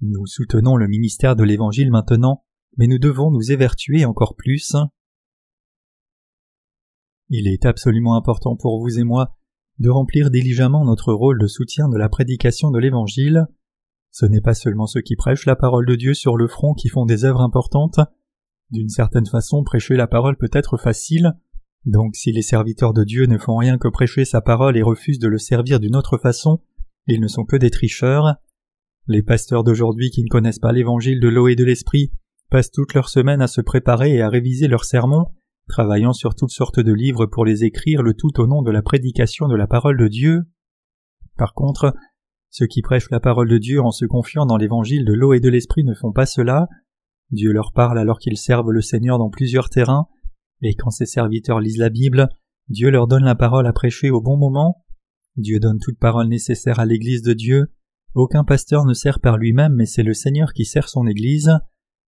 Nous 0.00 0.26
soutenons 0.26 0.76
le 0.76 0.86
ministère 0.86 1.34
de 1.34 1.42
l'Évangile 1.42 1.90
maintenant, 1.90 2.44
mais 2.76 2.86
nous 2.86 2.98
devons 2.98 3.30
nous 3.30 3.50
évertuer 3.50 4.04
encore 4.04 4.36
plus. 4.36 4.76
Il 7.30 7.46
est 7.46 7.66
absolument 7.66 8.16
important 8.16 8.56
pour 8.56 8.80
vous 8.80 8.98
et 8.98 9.04
moi 9.04 9.36
de 9.78 9.90
remplir 9.90 10.30
diligemment 10.30 10.84
notre 10.84 11.12
rôle 11.12 11.38
de 11.38 11.46
soutien 11.46 11.88
de 11.88 11.98
la 11.98 12.08
prédication 12.08 12.70
de 12.70 12.78
l'Évangile. 12.78 13.46
Ce 14.10 14.26
n'est 14.26 14.40
pas 14.40 14.54
seulement 14.54 14.86
ceux 14.86 15.02
qui 15.02 15.14
prêchent 15.14 15.46
la 15.46 15.54
parole 15.54 15.86
de 15.86 15.94
Dieu 15.94 16.14
sur 16.14 16.36
le 16.36 16.48
front 16.48 16.74
qui 16.74 16.88
font 16.88 17.04
des 17.04 17.24
œuvres 17.24 17.42
importantes. 17.42 18.00
D'une 18.70 18.88
certaine 18.88 19.26
façon, 19.26 19.62
prêcher 19.62 19.94
la 19.94 20.06
parole 20.06 20.36
peut 20.36 20.50
être 20.52 20.78
facile. 20.78 21.34
Donc 21.84 22.16
si 22.16 22.32
les 22.32 22.42
serviteurs 22.42 22.92
de 22.92 23.04
Dieu 23.04 23.26
ne 23.26 23.38
font 23.38 23.56
rien 23.56 23.78
que 23.78 23.88
prêcher 23.88 24.24
sa 24.24 24.40
parole 24.40 24.76
et 24.76 24.82
refusent 24.82 25.20
de 25.20 25.28
le 25.28 25.38
servir 25.38 25.80
d'une 25.80 25.96
autre 25.96 26.18
façon, 26.18 26.60
ils 27.06 27.20
ne 27.20 27.28
sont 27.28 27.44
que 27.44 27.56
des 27.56 27.70
tricheurs. 27.70 28.36
Les 29.06 29.22
pasteurs 29.22 29.64
d'aujourd'hui 29.64 30.10
qui 30.10 30.22
ne 30.22 30.28
connaissent 30.28 30.58
pas 30.58 30.72
l'évangile 30.72 31.20
de 31.20 31.28
l'eau 31.28 31.48
et 31.48 31.56
de 31.56 31.64
l'esprit 31.64 32.12
passent 32.50 32.70
toute 32.70 32.94
leur 32.94 33.08
semaine 33.08 33.42
à 33.42 33.46
se 33.46 33.60
préparer 33.60 34.14
et 34.14 34.22
à 34.22 34.28
réviser 34.28 34.68
leurs 34.68 34.84
sermons, 34.84 35.26
travaillant 35.68 36.12
sur 36.12 36.34
toutes 36.34 36.50
sortes 36.50 36.80
de 36.80 36.92
livres 36.92 37.26
pour 37.26 37.44
les 37.44 37.64
écrire, 37.64 38.02
le 38.02 38.14
tout 38.14 38.40
au 38.40 38.46
nom 38.46 38.62
de 38.62 38.70
la 38.70 38.82
prédication 38.82 39.48
de 39.48 39.56
la 39.56 39.66
parole 39.66 39.96
de 39.96 40.08
Dieu. 40.08 40.42
Par 41.36 41.54
contre, 41.54 41.94
ceux 42.50 42.66
qui 42.66 42.82
prêchent 42.82 43.10
la 43.10 43.20
parole 43.20 43.48
de 43.48 43.58
Dieu 43.58 43.80
en 43.80 43.90
se 43.90 44.04
confiant 44.06 44.46
dans 44.46 44.56
l'évangile 44.56 45.04
de 45.04 45.12
l'eau 45.12 45.34
et 45.34 45.40
de 45.40 45.48
l'esprit 45.48 45.84
ne 45.84 45.94
font 45.94 46.12
pas 46.12 46.26
cela. 46.26 46.66
Dieu 47.30 47.52
leur 47.52 47.72
parle 47.72 47.98
alors 47.98 48.18
qu'ils 48.18 48.38
servent 48.38 48.72
le 48.72 48.80
Seigneur 48.80 49.18
dans 49.18 49.30
plusieurs 49.30 49.68
terrains, 49.68 50.08
et 50.62 50.74
quand 50.74 50.90
ses 50.90 51.06
serviteurs 51.06 51.60
lisent 51.60 51.78
la 51.78 51.90
Bible, 51.90 52.28
Dieu 52.68 52.90
leur 52.90 53.06
donne 53.06 53.24
la 53.24 53.34
parole 53.34 53.66
à 53.66 53.72
prêcher 53.72 54.10
au 54.10 54.20
bon 54.20 54.36
moment. 54.36 54.84
Dieu 55.36 55.60
donne 55.60 55.78
toute 55.78 55.98
parole 55.98 56.28
nécessaire 56.28 56.80
à 56.80 56.86
l'Église 56.86 57.22
de 57.22 57.34
Dieu, 57.34 57.68
aucun 58.14 58.44
pasteur 58.44 58.84
ne 58.84 58.94
sert 58.94 59.20
par 59.20 59.36
lui-même, 59.36 59.74
mais 59.74 59.86
c'est 59.86 60.02
le 60.02 60.14
Seigneur 60.14 60.52
qui 60.52 60.64
sert 60.64 60.88
son 60.88 61.06
Église. 61.06 61.52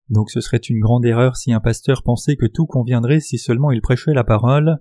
Donc 0.10 0.32
ce 0.32 0.42
serait 0.42 0.58
une 0.58 0.80
grande 0.80 1.06
erreur 1.06 1.38
si 1.38 1.54
un 1.54 1.60
pasteur 1.60 2.04
pensait 2.04 2.36
que 2.36 2.48
tout 2.48 2.66
conviendrait 2.66 3.20
si 3.20 3.38
seulement 3.38 3.72
il 3.72 3.82
prêchait 3.82 4.14
la 4.14 4.24
parole. 4.24 4.80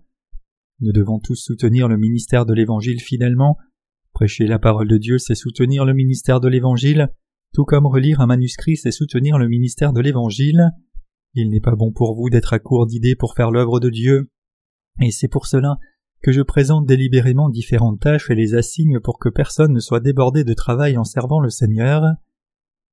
Nous 0.81 0.93
devons 0.93 1.19
tous 1.19 1.37
soutenir 1.37 1.89
le 1.89 1.97
ministère 1.97 2.47
de 2.47 2.55
l'Évangile 2.55 3.01
fidèlement. 3.01 3.59
Prêcher 4.13 4.47
la 4.47 4.59
parole 4.59 4.89
de 4.89 4.97
Dieu, 4.97 5.19
c'est 5.19 5.35
soutenir 5.35 5.85
le 5.85 5.93
ministère 5.93 6.41
de 6.41 6.49
l'Évangile, 6.49 7.13
tout 7.55 7.65
comme 7.65 7.87
relire 7.87 8.21
un 8.21 8.27
manuscrit, 8.27 8.77
c'est 8.77 8.91
soutenir 8.91 9.39
le 9.39 9.49
ministère 9.49 9.93
de 9.93 10.01
l'Évangile. 10.01 10.71
Il 11.35 11.51
n'est 11.51 11.61
pas 11.61 11.77
bon 11.77 11.93
pour 11.93 12.15
vous 12.15 12.31
d'être 12.31 12.53
à 12.53 12.59
court 12.59 12.87
d'idées 12.87 13.17
pour 13.17 13.35
faire 13.35 13.51
l'œuvre 13.51 13.81
de 13.81 13.91
Dieu. 13.91 14.31
Et 15.01 15.11
c'est 15.11 15.29
pour 15.29 15.47
cela 15.47 15.79
que 16.23 16.33
je 16.33 16.43
présente 16.43 16.87
délibérément 16.87 17.49
différentes 17.49 18.01
tâches 18.01 18.31
et 18.31 18.35
les 18.35 18.55
assigne 18.55 18.99
pour 19.01 19.19
que 19.19 19.29
personne 19.29 19.73
ne 19.73 19.81
soit 19.81 20.01
débordé 20.01 20.45
de 20.45 20.55
travail 20.55 20.97
en 20.97 21.05
servant 21.05 21.41
le 21.41 21.51
Seigneur. 21.51 22.03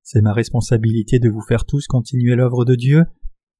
C'est 0.07 0.21
ma 0.21 0.33
responsabilité 0.33 1.17
de 1.17 1.31
vous 1.31 1.41
faire 1.41 1.65
tous 1.65 1.87
continuer 1.87 2.35
l'œuvre 2.35 2.63
de 2.63 2.75
Dieu. 2.75 3.05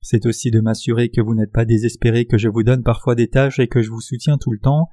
C'est 0.02 0.28
aussi 0.28 0.52
de 0.52 0.60
m'assurer 0.60 1.10
que 1.10 1.20
vous 1.20 1.34
n'êtes 1.34 1.52
pas 1.52 1.66
désespérés 1.66 2.28
que 2.28 2.38
je 2.38 2.50
vous 2.50 2.62
donne 2.62 2.84
parfois 2.84 3.16
des 3.16 3.30
tâches 3.30 3.58
et 3.58 3.68
que 3.68 3.82
je 3.82 3.90
vous 3.90 4.00
soutiens 4.00 4.38
tout 4.38 4.52
le 4.52 4.60
temps. 4.60 4.90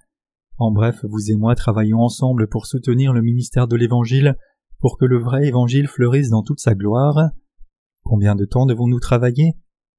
En 0.57 0.71
bref, 0.73 1.05
vous 1.05 1.31
et 1.31 1.37
moi 1.37 1.55
travaillons 1.55 2.01
ensemble 2.01 2.49
pour 2.49 2.65
soutenir 2.65 3.13
le 3.13 3.21
ministère 3.21 3.69
de 3.69 3.77
l'Évangile, 3.77 4.39
pour 4.81 4.97
que 4.97 5.05
le 5.05 5.19
vrai 5.19 5.47
Évangile 5.47 5.89
fleurisse 5.89 6.31
dans 6.31 6.43
toute 6.43 6.59
sa 6.59 6.75
gloire. 6.75 7.33
Combien 8.03 8.35
de 8.35 8.47
temps 8.47 8.65
devons-nous 8.65 9.01
travailler? 9.01 9.53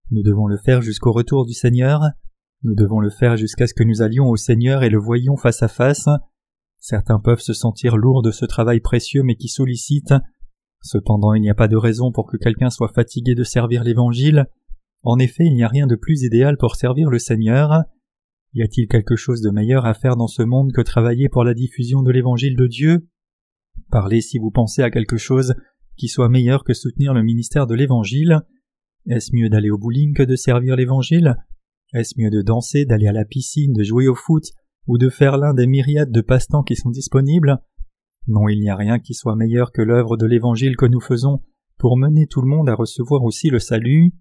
Nous 0.10 0.24
devons 0.24 0.48
le 0.48 0.58
faire 0.58 0.82
jusqu'au 0.82 1.12
retour 1.12 1.46
du 1.46 1.54
Seigneur. 1.54 2.02
Nous 2.64 2.74
devons 2.74 3.00
le 3.00 3.12
faire 3.12 3.38
jusqu'à 3.38 3.68
ce 3.68 3.76
que 3.76 3.84
nous 3.84 4.02
allions 4.02 4.28
au 4.28 4.38
Seigneur 4.38 4.82
et 4.82 4.90
le 4.90 4.98
voyions 4.98 5.38
face 5.38 5.62
à 5.62 5.68
face. 5.68 6.10
Certains 6.80 7.20
peuvent 7.20 7.42
se 7.42 7.54
sentir 7.54 7.96
lourds 7.96 8.24
de 8.24 8.32
ce 8.32 8.46
travail 8.46 8.80
précieux 8.80 9.22
mais 9.22 9.36
qui 9.36 9.50
sollicite. 9.50 10.16
Cependant, 10.84 11.34
il 11.34 11.42
n'y 11.42 11.50
a 11.50 11.56
pas 11.56 11.70
de 11.70 11.78
raison 11.78 12.12
pour 12.12 12.28
que 12.28 12.36
quelqu'un 12.36 12.70
soit 12.70 12.92
fatigué 12.94 13.36
de 13.36 13.46
servir 13.46 13.86
l'Évangile. 13.86 14.48
En 15.02 15.18
effet, 15.18 15.46
il 15.46 15.56
n'y 15.56 15.64
a 15.64 15.70
rien 15.70 15.88
de 15.88 15.96
plus 15.96 16.24
idéal 16.24 16.58
pour 16.58 16.76
servir 16.76 17.10
le 17.10 17.20
Seigneur. 17.20 17.84
Y 18.54 18.64
a-t-il 18.64 18.90
quelque 18.90 19.16
chose 19.16 19.42
de 19.42 19.50
meilleur 19.50 19.86
à 19.86 19.94
faire 19.94 20.18
dans 20.18 20.28
ce 20.28 20.44
monde 20.44 20.74
que 20.74 20.82
travailler 20.82 21.30
pour 21.30 21.46
la 21.46 21.54
diffusion 21.54 22.04
de 22.04 22.12
l'Évangile 22.12 22.58
de 22.58 22.68
Dieu? 22.68 23.08
Parlez 23.92 24.20
si 24.20 24.38
vous 24.38 24.52
pensez 24.52 24.82
à 24.82 24.92
quelque 24.92 25.16
chose 25.16 25.56
qui 25.96 26.10
soit 26.10 26.28
meilleur 26.28 26.66
que 26.66 26.74
soutenir 26.74 27.14
le 27.14 27.24
ministère 27.24 27.66
de 27.66 27.76
l'Évangile. 27.76 28.42
Est-ce 29.08 29.34
mieux 29.34 29.50
d'aller 29.50 29.70
au 29.70 29.78
bowling 29.78 30.14
que 30.14 30.24
de 30.24 30.36
servir 30.36 30.76
l'Évangile? 30.76 31.38
Est-ce 31.94 32.20
mieux 32.20 32.30
de 32.30 32.42
danser, 32.42 32.84
d'aller 32.84 33.08
à 33.08 33.14
la 33.14 33.26
piscine, 33.26 33.72
de 33.72 33.84
jouer 33.84 34.10
au 34.10 34.16
foot, 34.16 34.44
ou 34.88 34.98
de 34.98 35.10
faire 35.10 35.38
l'un 35.38 35.54
des 35.54 35.68
myriades 35.68 36.12
de 36.12 36.22
passe-temps 36.22 36.64
qui 36.64 36.76
sont 36.76 36.90
disponibles? 36.90 37.60
Non, 38.28 38.48
il 38.48 38.60
n'y 38.60 38.70
a 38.70 38.76
rien 38.76 39.00
qui 39.00 39.14
soit 39.14 39.36
meilleur 39.36 39.72
que 39.72 39.82
l'œuvre 39.82 40.18
de 40.18 40.26
l'Évangile 40.26 40.78
que 40.78 40.86
nous 40.86 41.02
faisons 41.02 41.42
pour 41.78 41.98
mener 41.98 42.28
tout 42.28 42.42
le 42.42 42.48
monde 42.48 42.70
à 42.70 42.76
recevoir 42.76 43.24
aussi 43.24 43.50
le 43.50 43.60
salut. 43.60 44.14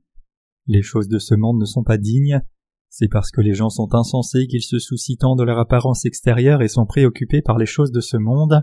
Les 0.67 0.83
choses 0.83 1.09
de 1.09 1.19
ce 1.19 1.35
monde 1.35 1.61
ne 1.61 1.65
sont 1.65 1.85
pas 1.85 1.99
dignes, 1.99 2.41
c'est 2.88 3.09
parce 3.09 3.31
que 3.31 3.41
les 3.41 3.55
gens 3.55 3.71
sont 3.71 3.95
insensés 3.95 4.47
qu'ils 4.47 4.62
se 4.62 4.79
soucient 4.79 5.17
tant 5.19 5.35
de 5.35 5.45
leur 5.45 5.59
apparence 5.59 6.05
extérieure 6.05 6.61
et 6.61 6.69
sont 6.69 6.85
préoccupés 6.85 7.41
par 7.41 7.57
les 7.57 7.67
choses 7.67 7.91
de 7.91 8.01
ce 8.01 8.17
monde. 8.17 8.62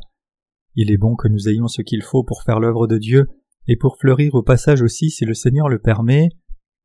Il 0.76 0.92
est 0.92 0.98
bon 0.98 1.16
que 1.16 1.28
nous 1.28 1.50
ayons 1.50 1.68
ce 1.68 1.82
qu'il 1.82 2.04
faut 2.04 2.24
pour 2.24 2.44
faire 2.44 2.60
l'œuvre 2.60 2.86
de 2.86 2.98
Dieu 2.98 3.28
et 3.68 3.76
pour 3.76 3.98
fleurir 3.98 4.36
au 4.36 4.44
passage 4.44 4.82
aussi 4.82 5.10
si 5.10 5.26
le 5.26 5.34
Seigneur 5.34 5.68
le 5.68 5.80
permet. 5.80 6.30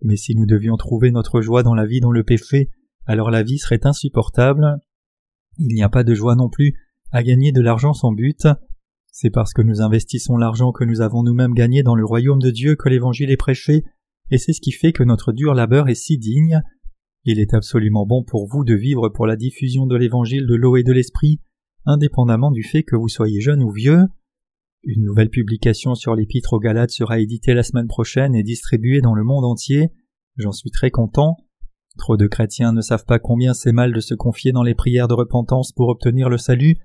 Mais 0.01 0.17
si 0.17 0.35
nous 0.35 0.47
devions 0.47 0.77
trouver 0.77 1.11
notre 1.11 1.41
joie 1.43 1.63
dans 1.63 1.75
la 1.75 1.85
vie 1.87 2.01
dans 2.01 2.13
le 2.13 2.25
péché, 2.25 2.71
alors 3.05 3.31
la 3.31 3.43
vie 3.43 3.59
serait 3.59 3.87
insupportable. 3.87 4.79
Il 5.59 5.75
n'y 5.75 5.83
a 5.83 5.89
pas 5.89 6.03
de 6.03 6.15
joie 6.15 6.37
non 6.37 6.49
plus 6.49 6.75
à 7.15 7.23
gagner 7.23 7.53
de 7.53 7.61
l'argent 7.61 7.93
sans 7.93 8.11
but. 8.11 8.49
C'est 9.13 9.31
parce 9.31 9.53
que 9.53 9.63
nous 9.63 9.81
investissons 9.81 10.37
l'argent 10.37 10.73
que 10.73 10.83
nous 10.83 11.01
avons 11.01 11.23
nous-mêmes 11.23 11.55
gagné 11.55 11.85
dans 11.85 11.95
le 11.95 12.05
royaume 12.05 12.41
de 12.41 12.51
Dieu 12.51 12.75
que 12.75 12.89
l'Évangile 12.89 13.31
est 13.31 13.37
prêché, 13.37 13.85
et 14.33 14.39
c'est 14.39 14.53
ce 14.53 14.61
qui 14.61 14.73
fait 14.73 14.91
que 14.91 15.05
notre 15.05 15.33
dur 15.33 15.55
labeur 15.55 15.89
est 15.89 15.95
si 15.95 16.19
digne. 16.19 16.61
Il 17.25 17.39
est 17.39 17.55
absolument 17.55 18.05
bon 18.05 18.25
pour 18.25 18.49
vous 18.49 18.65
de 18.65 18.75
vivre 18.75 19.11
pour 19.11 19.29
la 19.29 19.37
diffusion 19.37 19.87
de 19.87 19.95
l'Évangile 19.97 20.45
de 20.45 20.57
l'eau 20.57 20.77
et 20.77 20.83
de 20.83 20.93
l'Esprit, 20.93 21.41
indépendamment 21.87 22.51
du 22.51 22.65
fait 22.65 22.83
que 22.83 22.97
vous 22.97 23.09
soyez 23.09 23.41
jeune 23.41 23.63
ou 23.63 23.71
vieux. 23.71 24.03
Une 24.83 25.05
nouvelle 25.05 25.31
publication 25.31 25.95
sur 25.95 26.17
l'Épître 26.17 26.55
aux 26.55 26.59
Galates 26.59 26.91
sera 26.91 27.21
éditée 27.21 27.55
la 27.55 27.63
semaine 27.63 27.87
prochaine 27.87 28.35
et 28.35 28.43
distribuée 28.43 29.01
dans 29.01 29.15
le 29.15 29.23
monde 29.23 29.45
entier. 29.45 29.91
J'en 30.37 30.53
suis 30.53 30.73
très 30.73 30.91
content. 30.91 31.37
Trop 31.97 32.17
de 32.17 32.27
chrétiens 32.27 32.73
ne 32.73 32.81
savent 32.81 33.05
pas 33.05 33.21
combien 33.21 33.55
c'est 33.55 33.71
mal 33.71 33.93
de 33.93 34.01
se 34.01 34.15
confier 34.15 34.51
dans 34.51 34.65
les 34.65 34.75
prières 34.75 35.07
de 35.07 35.15
repentance 35.15 35.71
pour 35.71 35.91
obtenir 35.91 36.29
le 36.29 36.39
salut, 36.39 36.77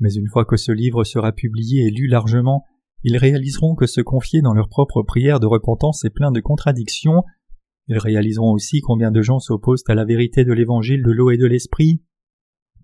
mais 0.00 0.12
une 0.12 0.28
fois 0.28 0.44
que 0.44 0.56
ce 0.56 0.72
livre 0.72 1.04
sera 1.04 1.32
publié 1.32 1.86
et 1.86 1.90
lu 1.90 2.06
largement, 2.06 2.64
ils 3.04 3.16
réaliseront 3.16 3.74
que 3.74 3.86
se 3.86 4.00
confier 4.00 4.42
dans 4.42 4.54
leurs 4.54 4.68
propres 4.68 5.02
prières 5.02 5.40
de 5.40 5.46
repentance 5.46 6.04
est 6.04 6.10
plein 6.10 6.32
de 6.32 6.40
contradictions. 6.40 7.22
Ils 7.86 7.98
réaliseront 7.98 8.52
aussi 8.52 8.80
combien 8.80 9.10
de 9.10 9.22
gens 9.22 9.38
s'opposent 9.38 9.84
à 9.88 9.94
la 9.94 10.04
vérité 10.04 10.44
de 10.44 10.52
l'évangile 10.52 11.02
de 11.02 11.12
l'eau 11.12 11.30
et 11.30 11.36
de 11.36 11.46
l'esprit. 11.46 12.02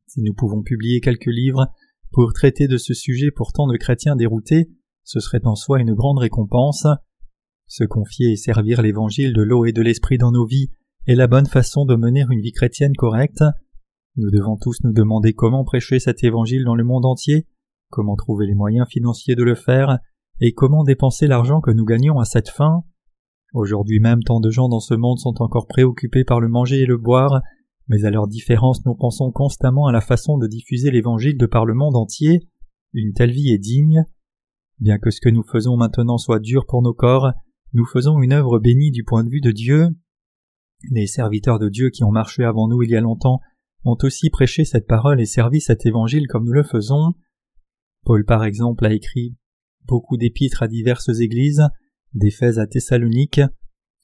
Si 0.06 0.22
nous 0.22 0.34
pouvons 0.34 0.62
publier 0.62 1.00
quelques 1.00 1.26
livres 1.26 1.66
pour 2.12 2.32
traiter 2.32 2.68
de 2.68 2.78
ce 2.78 2.94
sujet 2.94 3.30
pour 3.30 3.52
tant 3.52 3.66
de 3.66 3.76
chrétiens 3.76 4.16
déroutés, 4.16 4.70
ce 5.02 5.20
serait 5.20 5.44
en 5.44 5.56
soi 5.56 5.80
une 5.80 5.94
grande 5.94 6.18
récompense. 6.18 6.86
Se 7.66 7.84
confier 7.84 8.32
et 8.32 8.36
servir 8.36 8.82
l'évangile 8.82 9.32
de 9.32 9.42
l'eau 9.42 9.64
et 9.64 9.72
de 9.72 9.82
l'esprit 9.82 10.18
dans 10.18 10.30
nos 10.30 10.46
vies 10.46 10.70
est 11.06 11.14
la 11.14 11.26
bonne 11.26 11.46
façon 11.46 11.84
de 11.84 11.96
mener 11.96 12.24
une 12.30 12.40
vie 12.40 12.52
chrétienne 12.52 12.94
correcte. 12.96 13.42
Nous 14.16 14.30
devons 14.30 14.56
tous 14.56 14.78
nous 14.84 14.92
demander 14.92 15.32
comment 15.32 15.64
prêcher 15.64 15.98
cet 15.98 16.22
évangile 16.22 16.64
dans 16.64 16.76
le 16.76 16.84
monde 16.84 17.04
entier, 17.04 17.48
comment 17.90 18.14
trouver 18.14 18.46
les 18.46 18.54
moyens 18.54 18.86
financiers 18.88 19.34
de 19.34 19.42
le 19.42 19.56
faire, 19.56 19.98
et 20.40 20.52
comment 20.52 20.84
dépenser 20.84 21.26
l'argent 21.26 21.60
que 21.60 21.72
nous 21.72 21.84
gagnons 21.84 22.20
à 22.20 22.24
cette 22.24 22.48
fin. 22.48 22.84
Aujourd'hui 23.54 23.98
même 23.98 24.22
tant 24.22 24.38
de 24.38 24.50
gens 24.50 24.68
dans 24.68 24.80
ce 24.80 24.94
monde 24.94 25.18
sont 25.18 25.42
encore 25.42 25.66
préoccupés 25.66 26.22
par 26.22 26.40
le 26.40 26.48
manger 26.48 26.82
et 26.82 26.86
le 26.86 26.96
boire, 26.96 27.42
mais 27.88 28.04
à 28.04 28.10
leur 28.10 28.28
différence 28.28 28.86
nous 28.86 28.94
pensons 28.94 29.32
constamment 29.32 29.86
à 29.86 29.92
la 29.92 30.00
façon 30.00 30.38
de 30.38 30.46
diffuser 30.46 30.92
l'évangile 30.92 31.36
de 31.36 31.46
par 31.46 31.64
le 31.64 31.74
monde 31.74 31.96
entier. 31.96 32.48
Une 32.92 33.14
telle 33.14 33.32
vie 33.32 33.50
est 33.50 33.58
digne. 33.58 34.04
Bien 34.78 34.98
que 34.98 35.10
ce 35.10 35.20
que 35.20 35.28
nous 35.28 35.42
faisons 35.42 35.76
maintenant 35.76 36.18
soit 36.18 36.40
dur 36.40 36.66
pour 36.66 36.82
nos 36.82 36.94
corps, 36.94 37.32
nous 37.72 37.84
faisons 37.84 38.22
une 38.22 38.32
œuvre 38.32 38.60
bénie 38.60 38.92
du 38.92 39.02
point 39.02 39.24
de 39.24 39.30
vue 39.30 39.40
de 39.40 39.50
Dieu. 39.50 39.88
Les 40.92 41.08
serviteurs 41.08 41.58
de 41.58 41.68
Dieu 41.68 41.90
qui 41.90 42.04
ont 42.04 42.12
marché 42.12 42.44
avant 42.44 42.68
nous 42.68 42.82
il 42.82 42.90
y 42.90 42.96
a 42.96 43.00
longtemps 43.00 43.40
ont 43.84 43.96
aussi 44.02 44.30
prêché 44.30 44.64
cette 44.64 44.86
parole 44.86 45.20
et 45.20 45.26
servi 45.26 45.60
cet 45.60 45.86
évangile 45.86 46.26
comme 46.26 46.44
nous 46.44 46.52
le 46.52 46.62
faisons. 46.62 47.14
Paul 48.04 48.24
par 48.24 48.44
exemple 48.44 48.84
a 48.86 48.92
écrit 48.92 49.36
beaucoup 49.86 50.16
d'épîtres 50.16 50.62
à 50.62 50.68
diverses 50.68 51.20
églises, 51.20 51.62
d'Éphèse 52.14 52.58
à 52.58 52.66
Thessalonique. 52.66 53.40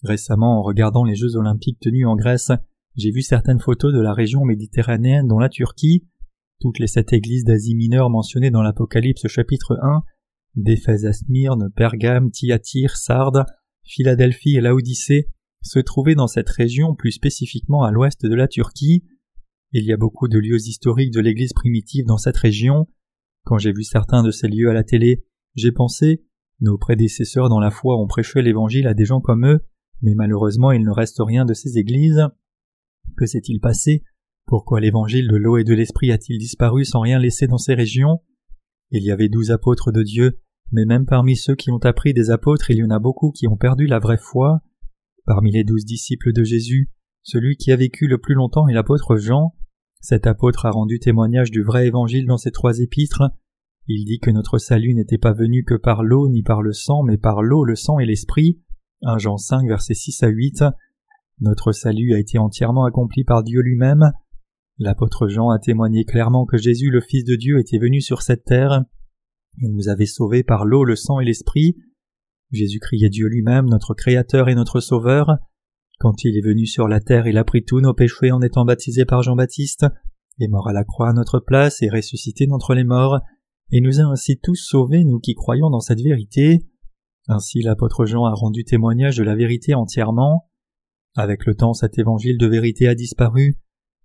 Récemment, 0.03 0.59
en 0.59 0.63
regardant 0.63 1.05
les 1.05 1.15
Jeux 1.15 1.37
olympiques 1.37 1.81
tenus 1.81 2.07
en 2.07 2.17
Grèce, 2.17 2.53
j'ai 2.97 3.11
vu 3.11 3.23
certaines 3.23 3.61
photos 3.61 3.93
de 3.93 4.01
la 4.01 4.13
région 4.13 4.45
méditerranéenne 4.45 5.29
dont 5.29 5.39
la 5.39 5.49
Turquie, 5.49 6.07
toutes 6.61 6.79
les 6.79 6.87
sept 6.87 7.13
églises 7.13 7.45
d'Asie 7.45 7.75
mineure 7.75 8.11
mentionnées 8.11 8.51
dans 8.51 8.63
l'Apocalypse 8.63 9.27
chapitre 9.29 9.79
1, 9.83 10.03
d'Éphèse 10.57 11.07
à 11.07 11.13
Smyrne, 11.13 11.71
Pergame, 11.75 12.31
Thyatire, 12.31 12.97
Sardes, 12.97 13.45
Philadelphie 13.85 14.57
et 14.57 14.61
Laodicée, 14.61 15.29
se 15.63 15.79
trouvaient 15.79 16.15
dans 16.15 16.27
cette 16.27 16.49
région 16.49 16.95
plus 16.95 17.13
spécifiquement 17.13 17.83
à 17.83 17.91
l'ouest 17.91 18.25
de 18.25 18.35
la 18.35 18.49
Turquie. 18.49 19.05
Il 19.73 19.85
y 19.85 19.93
a 19.93 19.97
beaucoup 19.97 20.29
de 20.29 20.39
lieux 20.39 20.57
historiques 20.57 21.13
de 21.13 21.21
l'Église 21.21 21.53
primitive 21.53 22.05
dans 22.05 22.19
cette 22.19 22.37
région. 22.37 22.89
Quand 23.45 23.59
j'ai 23.59 23.73
vu 23.73 23.85
certains 23.85 24.23
de 24.23 24.31
ces 24.31 24.49
lieux 24.49 24.69
à 24.69 24.75
la 24.75 24.85
télé, 24.85 25.25
j'ai 25.55 25.73
pensé 25.73 26.25
nos 26.61 26.77
prédécesseurs 26.77 27.49
dans 27.49 27.61
la 27.61 27.71
foi 27.71 27.97
ont 27.97 28.07
prêché 28.07 28.43
l'Évangile 28.43 28.87
à 28.87 28.93
des 28.93 29.07
gens 29.07 29.21
comme 29.21 29.47
eux, 29.47 29.61
mais 30.03 30.15
malheureusement 30.15 30.73
il 30.73 30.85
ne 30.85 30.91
reste 30.91 31.17
rien 31.21 31.47
de 31.47 31.55
ces 31.55 31.79
églises. 31.79 32.23
Que 33.17 33.25
s'est-il 33.25 33.61
passé? 33.61 34.03
Pourquoi 34.47 34.81
l'Évangile 34.81 35.29
de 35.29 35.37
l'eau 35.37 35.57
et 35.57 35.65
de 35.65 35.73
l'Esprit 35.73 36.13
a-t-il 36.13 36.39
disparu 36.39 36.85
sans 36.85 37.01
rien 37.01 37.19
laisser 37.19 37.47
dans 37.47 37.59
ces 37.59 37.75
régions? 37.75 38.21
Il 38.91 39.03
y 39.03 39.11
avait 39.11 39.29
douze 39.29 39.53
apôtres 39.53 39.91
de 39.91 40.03
Dieu, 40.03 40.41
mais 40.71 40.85
même 40.85 41.07
parmi 41.07 41.37
ceux 41.37 41.55
qui 41.55 41.71
ont 41.71 41.79
appris 41.79 42.13
des 42.13 42.31
apôtres 42.31 42.71
il 42.71 42.79
y 42.79 42.85
en 42.85 42.91
a 42.91 42.99
beaucoup 42.99 43.31
qui 43.31 43.49
ont 43.49 43.57
perdu 43.57 43.87
la 43.87 43.99
vraie 43.99 44.19
foi. 44.19 44.61
Parmi 45.25 45.53
les 45.53 45.65
douze 45.65 45.85
disciples 45.85 46.33
de 46.33 46.43
Jésus, 46.43 46.91
celui 47.23 47.57
qui 47.57 47.73
a 47.73 47.77
vécu 47.77 48.07
le 48.07 48.19
plus 48.19 48.35
longtemps 48.35 48.69
est 48.69 48.75
l'apôtre 48.75 49.17
Jean. 49.17 49.55
Cet 50.01 50.27
apôtre 50.27 50.67
a 50.67 50.71
rendu 50.71 50.99
témoignage 50.99 51.51
du 51.51 51.63
vrai 51.63 51.87
évangile 51.87 52.27
dans 52.27 52.39
ses 52.39 52.51
trois 52.51 52.79
épîtres. 52.79 53.23
Il 53.87 54.05
dit 54.05 54.19
que 54.19 54.31
notre 54.31 54.59
salut 54.59 54.95
n'était 54.95 55.19
pas 55.19 55.33
venu 55.33 55.65
que 55.65 55.75
par 55.75 56.03
l'eau 56.03 56.29
ni 56.29 56.43
par 56.43 56.63
le 56.63 56.73
sang, 56.73 57.03
mais 57.03 57.19
par 57.19 57.43
l'eau, 57.43 57.65
le 57.65 57.77
sang 57.77 57.99
et 57.99 58.07
l'esprit. 58.07 58.61
1 59.03 59.19
Jean 59.19 59.37
5 59.37 59.67
versets 59.69 59.95
6 59.95 60.23
à 60.23 60.29
8. 60.29 60.65
Notre 61.41 61.73
salut 61.73 62.15
a 62.15 62.19
été 62.19 62.39
entièrement 62.39 62.85
accompli 62.85 63.25
par 63.25 63.43
Dieu 63.43 63.61
lui-même. 63.61 64.13
L'apôtre 64.79 65.29
Jean 65.29 65.51
a 65.51 65.59
témoigné 65.59 66.05
clairement 66.05 66.47
que 66.47 66.57
Jésus 66.57 66.91
le 66.91 67.01
Fils 67.01 67.25
de 67.25 67.37
Dieu 67.37 67.59
était 67.59 67.79
venu 67.79 68.01
sur 68.01 68.23
cette 68.23 68.45
terre. 68.45 68.85
Il 69.59 69.75
nous 69.75 69.89
avait 69.89 70.07
sauvés 70.07 70.43
par 70.43 70.65
l'eau, 70.65 70.85
le 70.85 70.97
sang 70.97 71.21
et 71.21 71.25
l'esprit. 71.25 71.77
Jésus-Christ 72.51 73.11
Dieu 73.11 73.29
lui-même, 73.29 73.67
notre 73.67 73.95
Créateur 73.95 74.49
et 74.49 74.55
notre 74.55 74.81
Sauveur. 74.81 75.39
Quand 76.01 76.25
il 76.25 76.35
est 76.39 76.41
venu 76.41 76.65
sur 76.65 76.89
la 76.89 76.99
terre, 76.99 77.27
il 77.27 77.37
a 77.37 77.45
pris 77.45 77.63
tous 77.63 77.81
nos 77.81 77.93
péchés 77.93 78.33
en 78.33 78.41
étant 78.41 78.65
baptisé 78.65 79.05
par 79.05 79.23
Jean-Baptiste, 79.23 79.85
est 80.41 80.49
mort 80.49 80.67
à 80.67 80.73
la 80.73 80.83
croix 80.83 81.11
à 81.11 81.13
notre 81.13 81.41
place 81.41 81.83
et 81.83 81.91
ressuscité 81.91 82.47
d'entre 82.47 82.75
les 82.75 82.85
morts, 82.85 83.21
et 83.71 83.83
nous 83.83 84.01
a 84.01 84.05
ainsi 84.05 84.39
tous 84.39 84.57
sauvés, 84.57 85.05
nous 85.05 85.21
qui 85.21 85.35
croyons 85.35 85.69
dans 85.69 85.81
cette 85.81 86.01
vérité. 86.01 86.65
Ainsi 87.29 87.61
l'apôtre 87.61 88.07
Jean 88.07 88.25
a 88.25 88.33
rendu 88.33 88.65
témoignage 88.65 89.19
de 89.19 89.23
la 89.23 89.37
vérité 89.37 89.75
entièrement. 89.75 90.49
Avec 91.17 91.45
le 91.45 91.55
temps, 91.55 91.75
cet 91.75 91.99
évangile 91.99 92.39
de 92.39 92.47
vérité 92.47 92.89
a 92.89 92.95
disparu, 92.95 93.59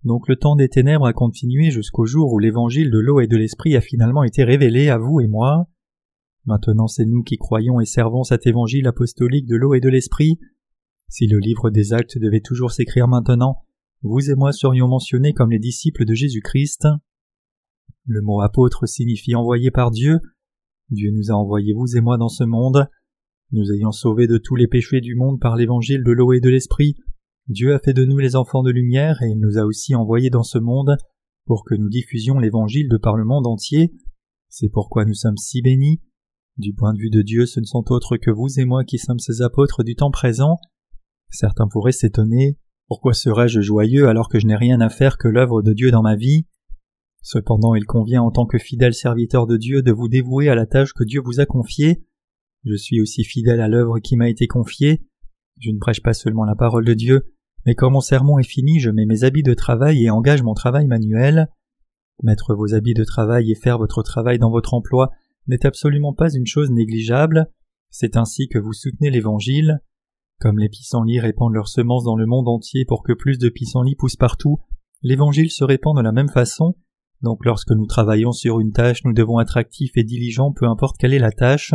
donc 0.04 0.28
le 0.28 0.36
temps 0.36 0.54
des 0.54 0.68
ténèbres 0.68 1.06
a 1.06 1.14
continué 1.14 1.70
jusqu'au 1.70 2.04
jour 2.04 2.30
où 2.30 2.38
l'évangile 2.38 2.90
de 2.90 2.98
l'eau 2.98 3.20
et 3.20 3.26
de 3.26 3.38
l'esprit 3.38 3.74
a 3.74 3.80
finalement 3.80 4.22
été 4.22 4.44
révélé 4.44 4.90
à 4.90 4.98
vous 4.98 5.20
et 5.20 5.28
moi. 5.28 5.66
Maintenant 6.44 6.88
c'est 6.88 7.06
nous 7.06 7.22
qui 7.22 7.38
croyons 7.38 7.80
et 7.80 7.86
servons 7.86 8.22
cet 8.22 8.46
évangile 8.46 8.86
apostolique 8.86 9.46
de 9.46 9.56
l'eau 9.56 9.72
et 9.72 9.80
de 9.80 9.88
l'esprit, 9.88 10.38
si 11.08 11.26
le 11.26 11.38
livre 11.38 11.70
des 11.70 11.92
actes 11.92 12.18
devait 12.18 12.40
toujours 12.40 12.72
s'écrire 12.72 13.08
maintenant, 13.08 13.62
vous 14.02 14.30
et 14.30 14.34
moi 14.34 14.52
serions 14.52 14.88
mentionnés 14.88 15.32
comme 15.32 15.50
les 15.50 15.58
disciples 15.58 16.04
de 16.04 16.14
Jésus-Christ. 16.14 16.86
Le 18.06 18.22
mot 18.22 18.40
apôtre 18.40 18.86
signifie 18.86 19.34
envoyé 19.34 19.70
par 19.70 19.90
Dieu. 19.90 20.20
Dieu 20.90 21.10
nous 21.12 21.30
a 21.30 21.34
envoyés 21.34 21.72
vous 21.72 21.96
et 21.96 22.00
moi 22.00 22.18
dans 22.18 22.28
ce 22.28 22.44
monde. 22.44 22.88
Nous 23.52 23.72
ayant 23.72 23.92
sauvés 23.92 24.26
de 24.26 24.38
tous 24.38 24.56
les 24.56 24.68
péchés 24.68 25.00
du 25.00 25.14
monde 25.14 25.40
par 25.40 25.56
l'évangile 25.56 26.04
de 26.04 26.12
l'eau 26.12 26.32
et 26.32 26.40
de 26.40 26.48
l'esprit, 26.48 26.96
Dieu 27.48 27.74
a 27.74 27.78
fait 27.78 27.92
de 27.92 28.04
nous 28.04 28.18
les 28.18 28.34
enfants 28.34 28.62
de 28.62 28.70
lumière 28.70 29.22
et 29.22 29.30
il 29.30 29.38
nous 29.38 29.56
a 29.58 29.64
aussi 29.64 29.94
envoyés 29.94 30.30
dans 30.30 30.42
ce 30.42 30.58
monde 30.58 30.96
pour 31.46 31.64
que 31.64 31.74
nous 31.74 31.88
diffusions 31.88 32.38
l'évangile 32.38 32.88
de 32.88 32.96
par 32.96 33.16
le 33.16 33.24
monde 33.24 33.46
entier. 33.46 33.92
C'est 34.48 34.68
pourquoi 34.68 35.04
nous 35.04 35.14
sommes 35.14 35.36
si 35.36 35.62
bénis. 35.62 36.00
Du 36.56 36.74
point 36.74 36.92
de 36.92 36.98
vue 36.98 37.10
de 37.10 37.22
Dieu, 37.22 37.46
ce 37.46 37.60
ne 37.60 37.64
sont 37.64 37.84
autres 37.90 38.16
que 38.16 38.30
vous 38.30 38.58
et 38.58 38.64
moi 38.64 38.84
qui 38.84 38.98
sommes 38.98 39.18
ces 39.18 39.42
apôtres 39.42 39.84
du 39.84 39.94
temps 39.94 40.10
présent. 40.10 40.58
Certains 41.30 41.68
pourraient 41.68 41.92
s'étonner 41.92 42.58
pourquoi 42.88 43.14
serais-je 43.14 43.60
joyeux 43.60 44.06
alors 44.06 44.28
que 44.28 44.38
je 44.38 44.46
n'ai 44.46 44.54
rien 44.54 44.80
à 44.80 44.88
faire 44.88 45.18
que 45.18 45.26
l'œuvre 45.26 45.60
de 45.60 45.72
Dieu 45.72 45.90
dans 45.90 46.02
ma 46.02 46.14
vie? 46.14 46.46
Cependant 47.20 47.74
il 47.74 47.84
convient 47.84 48.22
en 48.22 48.30
tant 48.30 48.46
que 48.46 48.58
fidèle 48.58 48.94
serviteur 48.94 49.48
de 49.48 49.56
Dieu 49.56 49.82
de 49.82 49.90
vous 49.90 50.08
dévouer 50.08 50.48
à 50.48 50.54
la 50.54 50.66
tâche 50.66 50.92
que 50.92 51.02
Dieu 51.02 51.20
vous 51.24 51.40
a 51.40 51.46
confiée. 51.46 52.04
Je 52.64 52.76
suis 52.76 53.00
aussi 53.00 53.24
fidèle 53.24 53.60
à 53.60 53.66
l'œuvre 53.66 53.98
qui 53.98 54.14
m'a 54.14 54.28
été 54.28 54.46
confiée. 54.46 55.02
Je 55.58 55.72
ne 55.72 55.78
prêche 55.78 56.00
pas 56.00 56.12
seulement 56.12 56.44
la 56.44 56.54
parole 56.54 56.84
de 56.84 56.94
Dieu, 56.94 57.34
mais 57.64 57.74
quand 57.74 57.90
mon 57.90 58.00
sermon 58.00 58.38
est 58.38 58.48
fini, 58.48 58.78
je 58.78 58.90
mets 58.90 59.06
mes 59.06 59.24
habits 59.24 59.42
de 59.42 59.54
travail 59.54 60.04
et 60.04 60.10
engage 60.10 60.44
mon 60.44 60.54
travail 60.54 60.86
manuel. 60.86 61.48
Mettre 62.22 62.54
vos 62.54 62.72
habits 62.72 62.94
de 62.94 63.04
travail 63.04 63.50
et 63.50 63.56
faire 63.56 63.78
votre 63.78 64.04
travail 64.04 64.38
dans 64.38 64.50
votre 64.50 64.74
emploi 64.74 65.10
n'est 65.48 65.66
absolument 65.66 66.12
pas 66.12 66.32
une 66.32 66.46
chose 66.46 66.70
négligeable. 66.70 67.50
C'est 67.90 68.16
ainsi 68.16 68.46
que 68.46 68.58
vous 68.58 68.72
soutenez 68.72 69.10
l'Évangile. 69.10 69.80
Comme 70.38 70.58
les 70.58 70.68
pissenlits 70.68 71.20
répandent 71.20 71.54
leurs 71.54 71.68
semences 71.68 72.04
dans 72.04 72.16
le 72.16 72.26
monde 72.26 72.48
entier 72.48 72.84
pour 72.84 73.02
que 73.02 73.12
plus 73.12 73.38
de 73.38 73.48
pissenlits 73.48 73.96
poussent 73.96 74.16
partout, 74.16 74.58
l'Évangile 75.02 75.50
se 75.50 75.64
répand 75.64 75.96
de 75.96 76.02
la 76.02 76.12
même 76.12 76.28
façon, 76.28 76.74
donc 77.22 77.44
lorsque 77.44 77.70
nous 77.70 77.86
travaillons 77.86 78.32
sur 78.32 78.60
une 78.60 78.72
tâche, 78.72 79.04
nous 79.04 79.12
devons 79.12 79.40
être 79.40 79.56
actifs 79.56 79.96
et 79.96 80.04
diligents 80.04 80.52
peu 80.52 80.66
importe 80.66 80.96
quelle 80.98 81.14
est 81.14 81.18
la 81.18 81.32
tâche. 81.32 81.74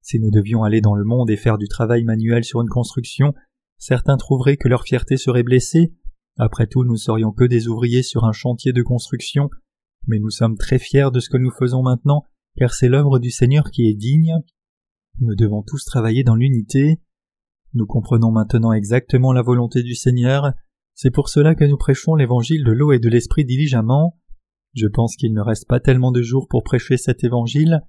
Si 0.00 0.18
nous 0.18 0.30
devions 0.30 0.62
aller 0.62 0.80
dans 0.80 0.94
le 0.94 1.04
monde 1.04 1.30
et 1.30 1.36
faire 1.36 1.58
du 1.58 1.68
travail 1.68 2.04
manuel 2.04 2.44
sur 2.44 2.62
une 2.62 2.68
construction, 2.68 3.34
certains 3.76 4.16
trouveraient 4.16 4.56
que 4.56 4.68
leur 4.68 4.84
fierté 4.84 5.16
serait 5.16 5.42
blessée. 5.42 5.92
Après 6.38 6.66
tout, 6.66 6.84
nous 6.84 6.96
serions 6.96 7.32
que 7.32 7.44
des 7.44 7.68
ouvriers 7.68 8.02
sur 8.02 8.24
un 8.24 8.32
chantier 8.32 8.72
de 8.72 8.82
construction, 8.82 9.50
mais 10.06 10.18
nous 10.18 10.30
sommes 10.30 10.56
très 10.56 10.78
fiers 10.78 11.10
de 11.12 11.20
ce 11.20 11.28
que 11.28 11.38
nous 11.38 11.50
faisons 11.50 11.82
maintenant, 11.82 12.24
car 12.56 12.72
c'est 12.72 12.88
l'œuvre 12.88 13.18
du 13.18 13.30
Seigneur 13.30 13.70
qui 13.70 13.88
est 13.88 13.94
digne. 13.94 14.34
Nous 15.20 15.34
devons 15.34 15.62
tous 15.62 15.84
travailler 15.84 16.24
dans 16.24 16.36
l'unité. 16.36 17.00
Nous 17.74 17.86
comprenons 17.86 18.30
maintenant 18.30 18.72
exactement 18.72 19.32
la 19.32 19.42
volonté 19.42 19.82
du 19.82 19.94
Seigneur, 19.94 20.52
c'est 20.98 21.10
pour 21.10 21.28
cela 21.28 21.54
que 21.54 21.64
nous 21.64 21.76
prêchons 21.76 22.14
l'évangile 22.14 22.64
de 22.64 22.72
l'eau 22.72 22.90
et 22.90 22.98
de 22.98 23.10
l'esprit 23.10 23.44
diligemment. 23.44 24.18
Je 24.72 24.86
pense 24.86 25.14
qu'il 25.16 25.34
ne 25.34 25.42
reste 25.42 25.68
pas 25.68 25.78
tellement 25.78 26.10
de 26.10 26.22
jours 26.22 26.48
pour 26.48 26.64
prêcher 26.64 26.96
cet 26.96 27.22
évangile. 27.22 27.82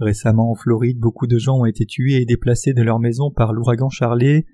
Récemment 0.00 0.50
en 0.50 0.56
Floride, 0.56 0.98
beaucoup 0.98 1.28
de 1.28 1.38
gens 1.38 1.60
ont 1.60 1.66
été 1.66 1.86
tués 1.86 2.20
et 2.20 2.26
déplacés 2.26 2.74
de 2.74 2.82
leur 2.82 2.98
maison 2.98 3.30
par 3.30 3.52
l'ouragan 3.52 3.90
Charley. 3.90 4.44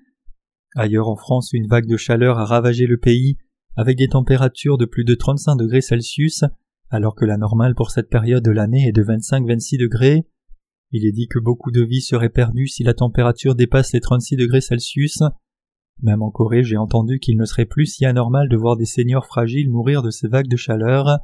Ailleurs 0.75 1.09
en 1.09 1.15
France, 1.15 1.51
une 1.51 1.67
vague 1.67 1.87
de 1.87 1.97
chaleur 1.97 2.37
a 2.37 2.45
ravagé 2.45 2.85
le 2.85 2.97
pays 2.97 3.37
avec 3.75 3.97
des 3.97 4.09
températures 4.09 4.77
de 4.77 4.85
plus 4.85 5.03
de 5.03 5.15
35 5.15 5.55
degrés 5.55 5.81
Celsius, 5.81 6.43
alors 6.91 7.15
que 7.15 7.25
la 7.25 7.37
normale 7.37 7.73
pour 7.73 7.89
cette 7.89 8.09
période 8.09 8.43
de 8.43 8.51
l'année 8.51 8.87
est 8.87 8.91
de 8.91 9.03
25-26 9.03 9.79
degrés. 9.79 10.27
Il 10.97 11.05
est 11.05 11.11
dit 11.11 11.27
que 11.27 11.39
beaucoup 11.39 11.71
de 11.71 11.83
vies 11.83 11.99
seraient 11.99 12.29
perdues 12.29 12.69
si 12.69 12.81
la 12.85 12.93
température 12.93 13.53
dépasse 13.53 13.91
les 13.91 13.99
36 13.99 14.37
degrés 14.37 14.61
Celsius. 14.61 15.23
Même 16.01 16.21
en 16.21 16.31
Corée, 16.31 16.63
j'ai 16.63 16.77
entendu 16.77 17.19
qu'il 17.19 17.35
ne 17.35 17.43
serait 17.43 17.65
plus 17.65 17.85
si 17.85 18.05
anormal 18.05 18.47
de 18.47 18.55
voir 18.55 18.77
des 18.77 18.85
seigneurs 18.85 19.25
fragiles 19.25 19.69
mourir 19.69 20.03
de 20.03 20.09
ces 20.09 20.29
vagues 20.29 20.47
de 20.47 20.55
chaleur. 20.55 21.19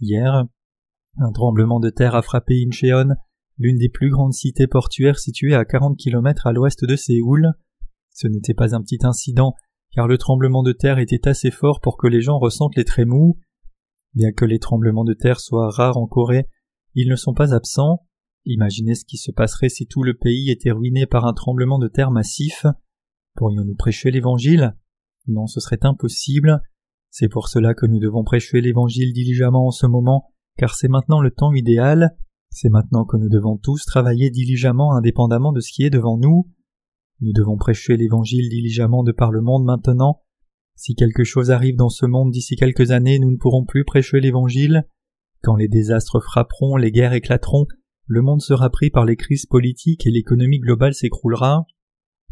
Hier, 0.00 0.46
un 1.16 1.30
tremblement 1.30 1.78
de 1.78 1.90
terre 1.90 2.16
a 2.16 2.22
frappé 2.22 2.60
Incheon, 2.66 3.14
l'une 3.56 3.78
des 3.78 3.88
plus 3.88 4.10
grandes 4.10 4.32
cités 4.32 4.66
portuaires 4.66 5.20
situées 5.20 5.54
à 5.54 5.64
40 5.64 5.96
km 5.96 6.48
à 6.48 6.52
l'ouest 6.52 6.84
de 6.84 6.96
Séoul. 6.96 7.52
Ce 8.10 8.26
n'était 8.26 8.52
pas 8.52 8.74
un 8.74 8.82
petit 8.82 8.98
incident, 9.04 9.54
car 9.92 10.08
le 10.08 10.18
tremblement 10.18 10.64
de 10.64 10.72
terre 10.72 10.98
était 10.98 11.28
assez 11.28 11.52
fort 11.52 11.80
pour 11.80 11.98
que 11.98 12.08
les 12.08 12.20
gens 12.20 12.40
ressentent 12.40 12.74
les 12.74 12.84
trémous. 12.84 13.38
Bien 14.14 14.32
que 14.32 14.44
les 14.44 14.58
tremblements 14.58 15.04
de 15.04 15.14
terre 15.14 15.38
soient 15.38 15.70
rares 15.70 15.98
en 15.98 16.08
Corée, 16.08 16.48
ils 16.94 17.08
ne 17.08 17.14
sont 17.14 17.34
pas 17.34 17.54
absents. 17.54 18.00
Imaginez 18.50 18.94
ce 18.94 19.04
qui 19.04 19.18
se 19.18 19.30
passerait 19.30 19.68
si 19.68 19.86
tout 19.86 20.02
le 20.02 20.14
pays 20.14 20.50
était 20.50 20.70
ruiné 20.70 21.04
par 21.04 21.26
un 21.26 21.34
tremblement 21.34 21.78
de 21.78 21.86
terre 21.86 22.10
massif. 22.10 22.64
Pourrions-nous 23.36 23.74
prêcher 23.74 24.10
l'Évangile? 24.10 24.74
Non, 25.26 25.46
ce 25.46 25.60
serait 25.60 25.84
impossible. 25.84 26.62
C'est 27.10 27.28
pour 27.28 27.48
cela 27.48 27.74
que 27.74 27.84
nous 27.84 27.98
devons 27.98 28.24
prêcher 28.24 28.62
l'Évangile 28.62 29.12
diligemment 29.12 29.66
en 29.66 29.70
ce 29.70 29.86
moment, 29.86 30.30
car 30.56 30.74
c'est 30.74 30.88
maintenant 30.88 31.20
le 31.20 31.30
temps 31.30 31.52
idéal, 31.52 32.16
c'est 32.48 32.70
maintenant 32.70 33.04
que 33.04 33.18
nous 33.18 33.28
devons 33.28 33.58
tous 33.58 33.84
travailler 33.84 34.30
diligemment 34.30 34.94
indépendamment 34.94 35.52
de 35.52 35.60
ce 35.60 35.70
qui 35.70 35.82
est 35.82 35.90
devant 35.90 36.16
nous. 36.16 36.50
Nous 37.20 37.34
devons 37.34 37.58
prêcher 37.58 37.98
l'Évangile 37.98 38.48
diligemment 38.48 39.02
de 39.02 39.12
par 39.12 39.30
le 39.30 39.42
monde 39.42 39.66
maintenant. 39.66 40.22
Si 40.74 40.94
quelque 40.94 41.24
chose 41.24 41.50
arrive 41.50 41.76
dans 41.76 41.90
ce 41.90 42.06
monde 42.06 42.30
d'ici 42.30 42.56
quelques 42.56 42.92
années, 42.92 43.18
nous 43.18 43.30
ne 43.30 43.36
pourrons 43.36 43.66
plus 43.66 43.84
prêcher 43.84 44.20
l'Évangile. 44.20 44.88
Quand 45.42 45.56
les 45.56 45.68
désastres 45.68 46.20
frapperont, 46.20 46.76
les 46.76 46.92
guerres 46.92 47.12
éclateront, 47.12 47.66
le 48.08 48.22
monde 48.22 48.40
sera 48.40 48.70
pris 48.70 48.88
par 48.88 49.04
les 49.04 49.16
crises 49.16 49.44
politiques 49.44 50.06
et 50.06 50.10
l'économie 50.10 50.60
globale 50.60 50.94
s'écroulera. 50.94 51.66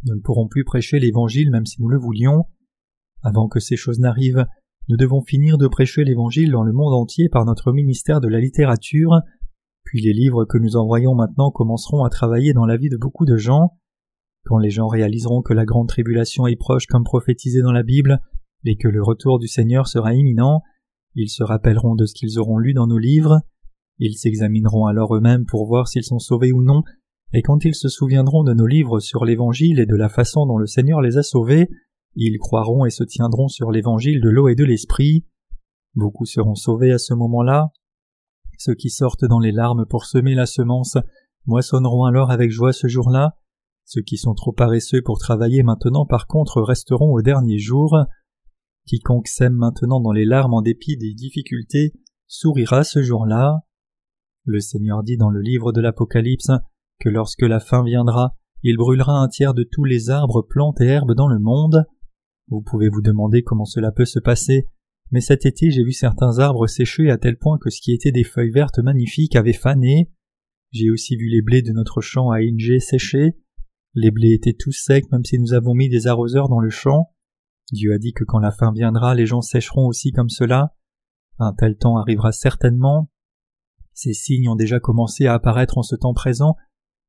Nous 0.04 0.14
ne 0.14 0.22
pourrons 0.22 0.48
plus 0.48 0.64
prêcher 0.64 0.98
l'Évangile 0.98 1.50
même 1.50 1.66
si 1.66 1.82
nous 1.82 1.88
le 1.90 1.98
voulions. 1.98 2.46
Avant 3.22 3.46
que 3.46 3.60
ces 3.60 3.76
choses 3.76 3.98
n'arrivent, 3.98 4.46
nous 4.88 4.96
devons 4.96 5.20
finir 5.20 5.58
de 5.58 5.68
prêcher 5.68 6.04
l'Évangile 6.04 6.50
dans 6.50 6.62
le 6.62 6.72
monde 6.72 6.94
entier 6.94 7.28
par 7.28 7.44
notre 7.44 7.72
ministère 7.72 8.22
de 8.22 8.28
la 8.28 8.40
littérature, 8.40 9.20
puis 9.84 10.00
les 10.00 10.14
livres 10.14 10.46
que 10.46 10.56
nous 10.56 10.76
envoyons 10.76 11.14
maintenant 11.14 11.50
commenceront 11.50 12.04
à 12.04 12.08
travailler 12.08 12.54
dans 12.54 12.64
la 12.64 12.78
vie 12.78 12.88
de 12.88 12.96
beaucoup 12.96 13.26
de 13.26 13.36
gens. 13.36 13.76
Quand 14.44 14.58
les 14.58 14.70
gens 14.70 14.88
réaliseront 14.88 15.42
que 15.42 15.52
la 15.52 15.66
grande 15.66 15.88
tribulation 15.88 16.46
est 16.46 16.56
proche 16.56 16.86
comme 16.86 17.04
prophétisé 17.04 17.60
dans 17.60 17.72
la 17.72 17.82
Bible, 17.82 18.20
et 18.64 18.76
que 18.76 18.88
le 18.88 19.02
retour 19.02 19.38
du 19.38 19.46
Seigneur 19.46 19.88
sera 19.88 20.14
imminent, 20.14 20.62
ils 21.14 21.30
se 21.30 21.42
rappelleront 21.42 21.96
de 21.96 22.06
ce 22.06 22.14
qu'ils 22.14 22.38
auront 22.38 22.58
lu 22.58 22.72
dans 22.72 22.86
nos 22.86 22.98
livres, 22.98 23.42
ils 23.98 24.16
s'examineront 24.16 24.86
alors 24.86 25.14
eux-mêmes 25.14 25.46
pour 25.46 25.66
voir 25.66 25.88
s'ils 25.88 26.04
sont 26.04 26.18
sauvés 26.18 26.52
ou 26.52 26.62
non, 26.62 26.82
et 27.32 27.42
quand 27.42 27.64
ils 27.64 27.74
se 27.74 27.88
souviendront 27.88 28.44
de 28.44 28.54
nos 28.54 28.66
livres 28.66 29.00
sur 29.00 29.24
l'Évangile 29.24 29.80
et 29.80 29.86
de 29.86 29.96
la 29.96 30.08
façon 30.08 30.46
dont 30.46 30.58
le 30.58 30.66
Seigneur 30.66 31.00
les 31.00 31.16
a 31.16 31.22
sauvés, 31.22 31.68
ils 32.14 32.38
croiront 32.38 32.84
et 32.84 32.90
se 32.90 33.04
tiendront 33.04 33.48
sur 33.48 33.70
l'Évangile 33.70 34.20
de 34.20 34.30
l'eau 34.30 34.48
et 34.48 34.54
de 34.54 34.64
l'Esprit. 34.64 35.26
Beaucoup 35.94 36.24
seront 36.24 36.54
sauvés 36.54 36.92
à 36.92 36.98
ce 36.98 37.14
moment-là. 37.14 37.72
Ceux 38.58 38.74
qui 38.74 38.90
sortent 38.90 39.24
dans 39.24 39.40
les 39.40 39.52
larmes 39.52 39.86
pour 39.86 40.06
semer 40.06 40.34
la 40.34 40.46
semence 40.46 40.96
moissonneront 41.46 42.04
alors 42.04 42.30
avec 42.30 42.50
joie 42.50 42.72
ce 42.72 42.86
jour-là. 42.86 43.36
Ceux 43.84 44.02
qui 44.02 44.16
sont 44.16 44.34
trop 44.34 44.52
paresseux 44.52 45.02
pour 45.02 45.18
travailler 45.18 45.62
maintenant 45.62 46.06
par 46.06 46.26
contre 46.26 46.62
resteront 46.62 47.12
au 47.12 47.22
dernier 47.22 47.58
jour. 47.58 47.96
Quiconque 48.86 49.28
sème 49.28 49.54
maintenant 49.54 50.00
dans 50.00 50.12
les 50.12 50.24
larmes 50.24 50.54
en 50.54 50.62
dépit 50.62 50.96
des 50.96 51.12
difficultés 51.12 51.92
sourira 52.28 52.82
ce 52.84 53.02
jour-là. 53.02 53.65
Le 54.46 54.60
Seigneur 54.60 55.02
dit 55.02 55.16
dans 55.16 55.28
le 55.28 55.40
livre 55.40 55.72
de 55.72 55.80
l'Apocalypse 55.80 56.52
que 57.00 57.08
lorsque 57.08 57.42
la 57.42 57.58
fin 57.58 57.82
viendra, 57.82 58.36
il 58.62 58.76
brûlera 58.76 59.18
un 59.18 59.26
tiers 59.26 59.54
de 59.54 59.64
tous 59.64 59.82
les 59.82 60.08
arbres, 60.08 60.46
plantes 60.48 60.80
et 60.80 60.86
herbes 60.86 61.14
dans 61.14 61.26
le 61.26 61.40
monde. 61.40 61.84
Vous 62.46 62.62
pouvez 62.62 62.88
vous 62.88 63.02
demander 63.02 63.42
comment 63.42 63.64
cela 63.64 63.90
peut 63.90 64.04
se 64.04 64.20
passer, 64.20 64.68
mais 65.10 65.20
cet 65.20 65.46
été 65.46 65.72
j'ai 65.72 65.82
vu 65.82 65.90
certains 65.90 66.38
arbres 66.38 66.68
sécher 66.68 67.10
à 67.10 67.18
tel 67.18 67.36
point 67.38 67.58
que 67.58 67.70
ce 67.70 67.80
qui 67.80 67.92
était 67.92 68.12
des 68.12 68.22
feuilles 68.22 68.52
vertes 68.52 68.78
magnifiques 68.78 69.34
avait 69.34 69.52
fané. 69.52 70.12
J'ai 70.70 70.90
aussi 70.90 71.16
vu 71.16 71.28
les 71.28 71.42
blés 71.42 71.62
de 71.62 71.72
notre 71.72 72.00
champ 72.00 72.30
à 72.30 72.38
Inge 72.38 72.78
sécher. 72.78 73.34
Les 73.94 74.12
blés 74.12 74.32
étaient 74.32 74.56
tous 74.56 74.72
secs 74.72 75.10
même 75.10 75.24
si 75.24 75.40
nous 75.40 75.54
avons 75.54 75.74
mis 75.74 75.88
des 75.88 76.06
arroseurs 76.06 76.48
dans 76.48 76.60
le 76.60 76.70
champ. 76.70 77.12
Dieu 77.72 77.92
a 77.92 77.98
dit 77.98 78.12
que 78.12 78.22
quand 78.22 78.38
la 78.38 78.52
fin 78.52 78.70
viendra, 78.72 79.16
les 79.16 79.26
gens 79.26 79.42
sécheront 79.42 79.88
aussi 79.88 80.12
comme 80.12 80.28
cela. 80.28 80.72
Un 81.40 81.52
tel 81.52 81.76
temps 81.76 81.96
arrivera 81.96 82.30
certainement. 82.30 83.10
Ces 83.96 84.12
signes 84.12 84.50
ont 84.50 84.56
déjà 84.56 84.78
commencé 84.78 85.24
à 85.26 85.32
apparaître 85.32 85.78
en 85.78 85.82
ce 85.82 85.96
temps 85.96 86.12
présent. 86.12 86.54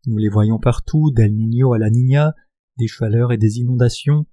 Nous 0.06 0.18
les 0.18 0.30
voyons 0.30 0.58
partout, 0.58 1.12
d'El 1.12 1.36
Niño 1.36 1.74
à 1.74 1.78
la 1.78 1.90
Niña, 1.90 2.34
des 2.78 2.88
chaleurs 2.88 3.34
et 3.34 3.38
des 3.38 3.58
inondations. 3.60 4.26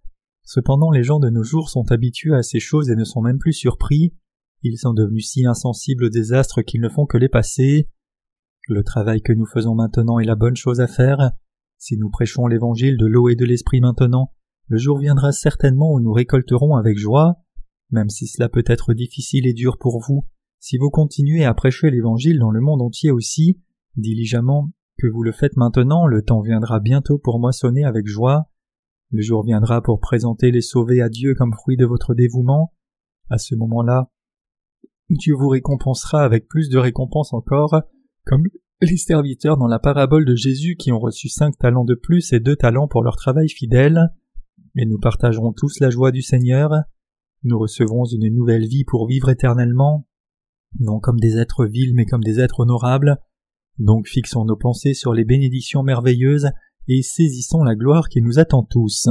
Cependant 0.44 0.92
les 0.92 1.02
gens 1.02 1.18
de 1.18 1.30
nos 1.30 1.42
jours 1.42 1.68
sont 1.68 1.90
habitués 1.90 2.36
à 2.36 2.44
ces 2.44 2.60
choses 2.60 2.90
et 2.90 2.94
ne 2.94 3.02
sont 3.02 3.22
même 3.22 3.38
plus 3.38 3.54
surpris. 3.54 4.14
Ils 4.62 4.78
sont 4.78 4.94
devenus 4.94 5.28
si 5.28 5.44
insensibles 5.44 6.04
aux 6.04 6.10
désastres 6.10 6.62
qu'ils 6.62 6.80
ne 6.80 6.88
font 6.88 7.06
que 7.06 7.18
les 7.18 7.28
passer. 7.28 7.90
Le 8.68 8.84
travail 8.84 9.20
que 9.20 9.32
nous 9.32 9.46
faisons 9.46 9.74
maintenant 9.74 10.20
est 10.20 10.24
la 10.24 10.36
bonne 10.36 10.54
chose 10.54 10.80
à 10.80 10.86
faire. 10.86 11.32
Si 11.78 11.96
nous 11.96 12.08
prêchons 12.08 12.46
l'évangile 12.46 12.96
de 12.96 13.06
l'eau 13.06 13.28
et 13.28 13.34
de 13.34 13.44
l'esprit 13.44 13.80
maintenant, 13.80 14.30
le 14.68 14.78
jour 14.78 14.98
viendra 14.98 15.32
certainement 15.32 15.92
où 15.92 15.98
nous 15.98 16.12
récolterons 16.12 16.76
avec 16.76 16.98
joie. 16.98 17.34
Même 17.90 18.10
si 18.10 18.28
cela 18.28 18.48
peut 18.48 18.64
être 18.66 18.94
difficile 18.94 19.48
et 19.48 19.54
dur 19.54 19.76
pour 19.76 20.00
vous, 20.00 20.28
si 20.60 20.78
vous 20.78 20.90
continuez 20.90 21.44
à 21.44 21.54
prêcher 21.54 21.90
l'évangile 21.90 22.38
dans 22.38 22.50
le 22.50 22.60
monde 22.60 22.82
entier 22.82 23.10
aussi, 23.10 23.60
diligemment, 23.96 24.72
que 24.98 25.06
vous 25.06 25.22
le 25.22 25.32
faites 25.32 25.56
maintenant, 25.56 26.06
le 26.06 26.22
temps 26.22 26.40
viendra 26.40 26.80
bientôt 26.80 27.18
pour 27.18 27.38
moissonner 27.38 27.84
avec 27.84 28.06
joie. 28.06 28.48
Le 29.10 29.22
jour 29.22 29.44
viendra 29.44 29.82
pour 29.82 30.00
présenter 30.00 30.50
les 30.50 30.60
sauvés 30.60 31.02
à 31.02 31.08
Dieu 31.08 31.34
comme 31.34 31.52
fruit 31.52 31.76
de 31.76 31.86
votre 31.86 32.14
dévouement. 32.14 32.72
À 33.30 33.38
ce 33.38 33.54
moment-là, 33.54 34.10
Dieu 35.10 35.34
vous 35.34 35.48
récompensera 35.48 36.24
avec 36.24 36.48
plus 36.48 36.68
de 36.68 36.78
récompenses 36.78 37.32
encore, 37.32 37.82
comme 38.24 38.44
les 38.80 38.96
serviteurs 38.96 39.56
dans 39.56 39.66
la 39.66 39.78
parabole 39.78 40.24
de 40.24 40.34
Jésus 40.34 40.76
qui 40.76 40.92
ont 40.92 40.98
reçu 40.98 41.28
cinq 41.28 41.58
talents 41.58 41.84
de 41.84 41.94
plus 41.94 42.32
et 42.32 42.40
deux 42.40 42.56
talents 42.56 42.88
pour 42.88 43.02
leur 43.02 43.16
travail 43.16 43.48
fidèle. 43.48 44.10
Et 44.76 44.86
nous 44.86 44.98
partagerons 44.98 45.52
tous 45.52 45.80
la 45.80 45.90
joie 45.90 46.10
du 46.10 46.22
Seigneur. 46.22 46.70
Nous 47.42 47.58
recevrons 47.58 48.04
une 48.06 48.34
nouvelle 48.34 48.66
vie 48.66 48.84
pour 48.84 49.06
vivre 49.06 49.28
éternellement, 49.28 50.06
non 50.80 51.00
comme 51.00 51.20
des 51.20 51.38
êtres 51.38 51.66
vils 51.66 51.94
mais 51.94 52.06
comme 52.06 52.24
des 52.24 52.40
êtres 52.40 52.60
honorables. 52.60 53.18
Donc 53.78 54.08
fixons 54.08 54.44
nos 54.44 54.56
pensées 54.56 54.94
sur 54.94 55.12
les 55.12 55.24
bénédictions 55.24 55.82
merveilleuses 55.82 56.50
et 56.88 57.02
saisissons 57.02 57.64
la 57.64 57.74
gloire 57.74 58.08
qui 58.08 58.20
nous 58.20 58.38
attend 58.38 58.62
tous. 58.62 59.08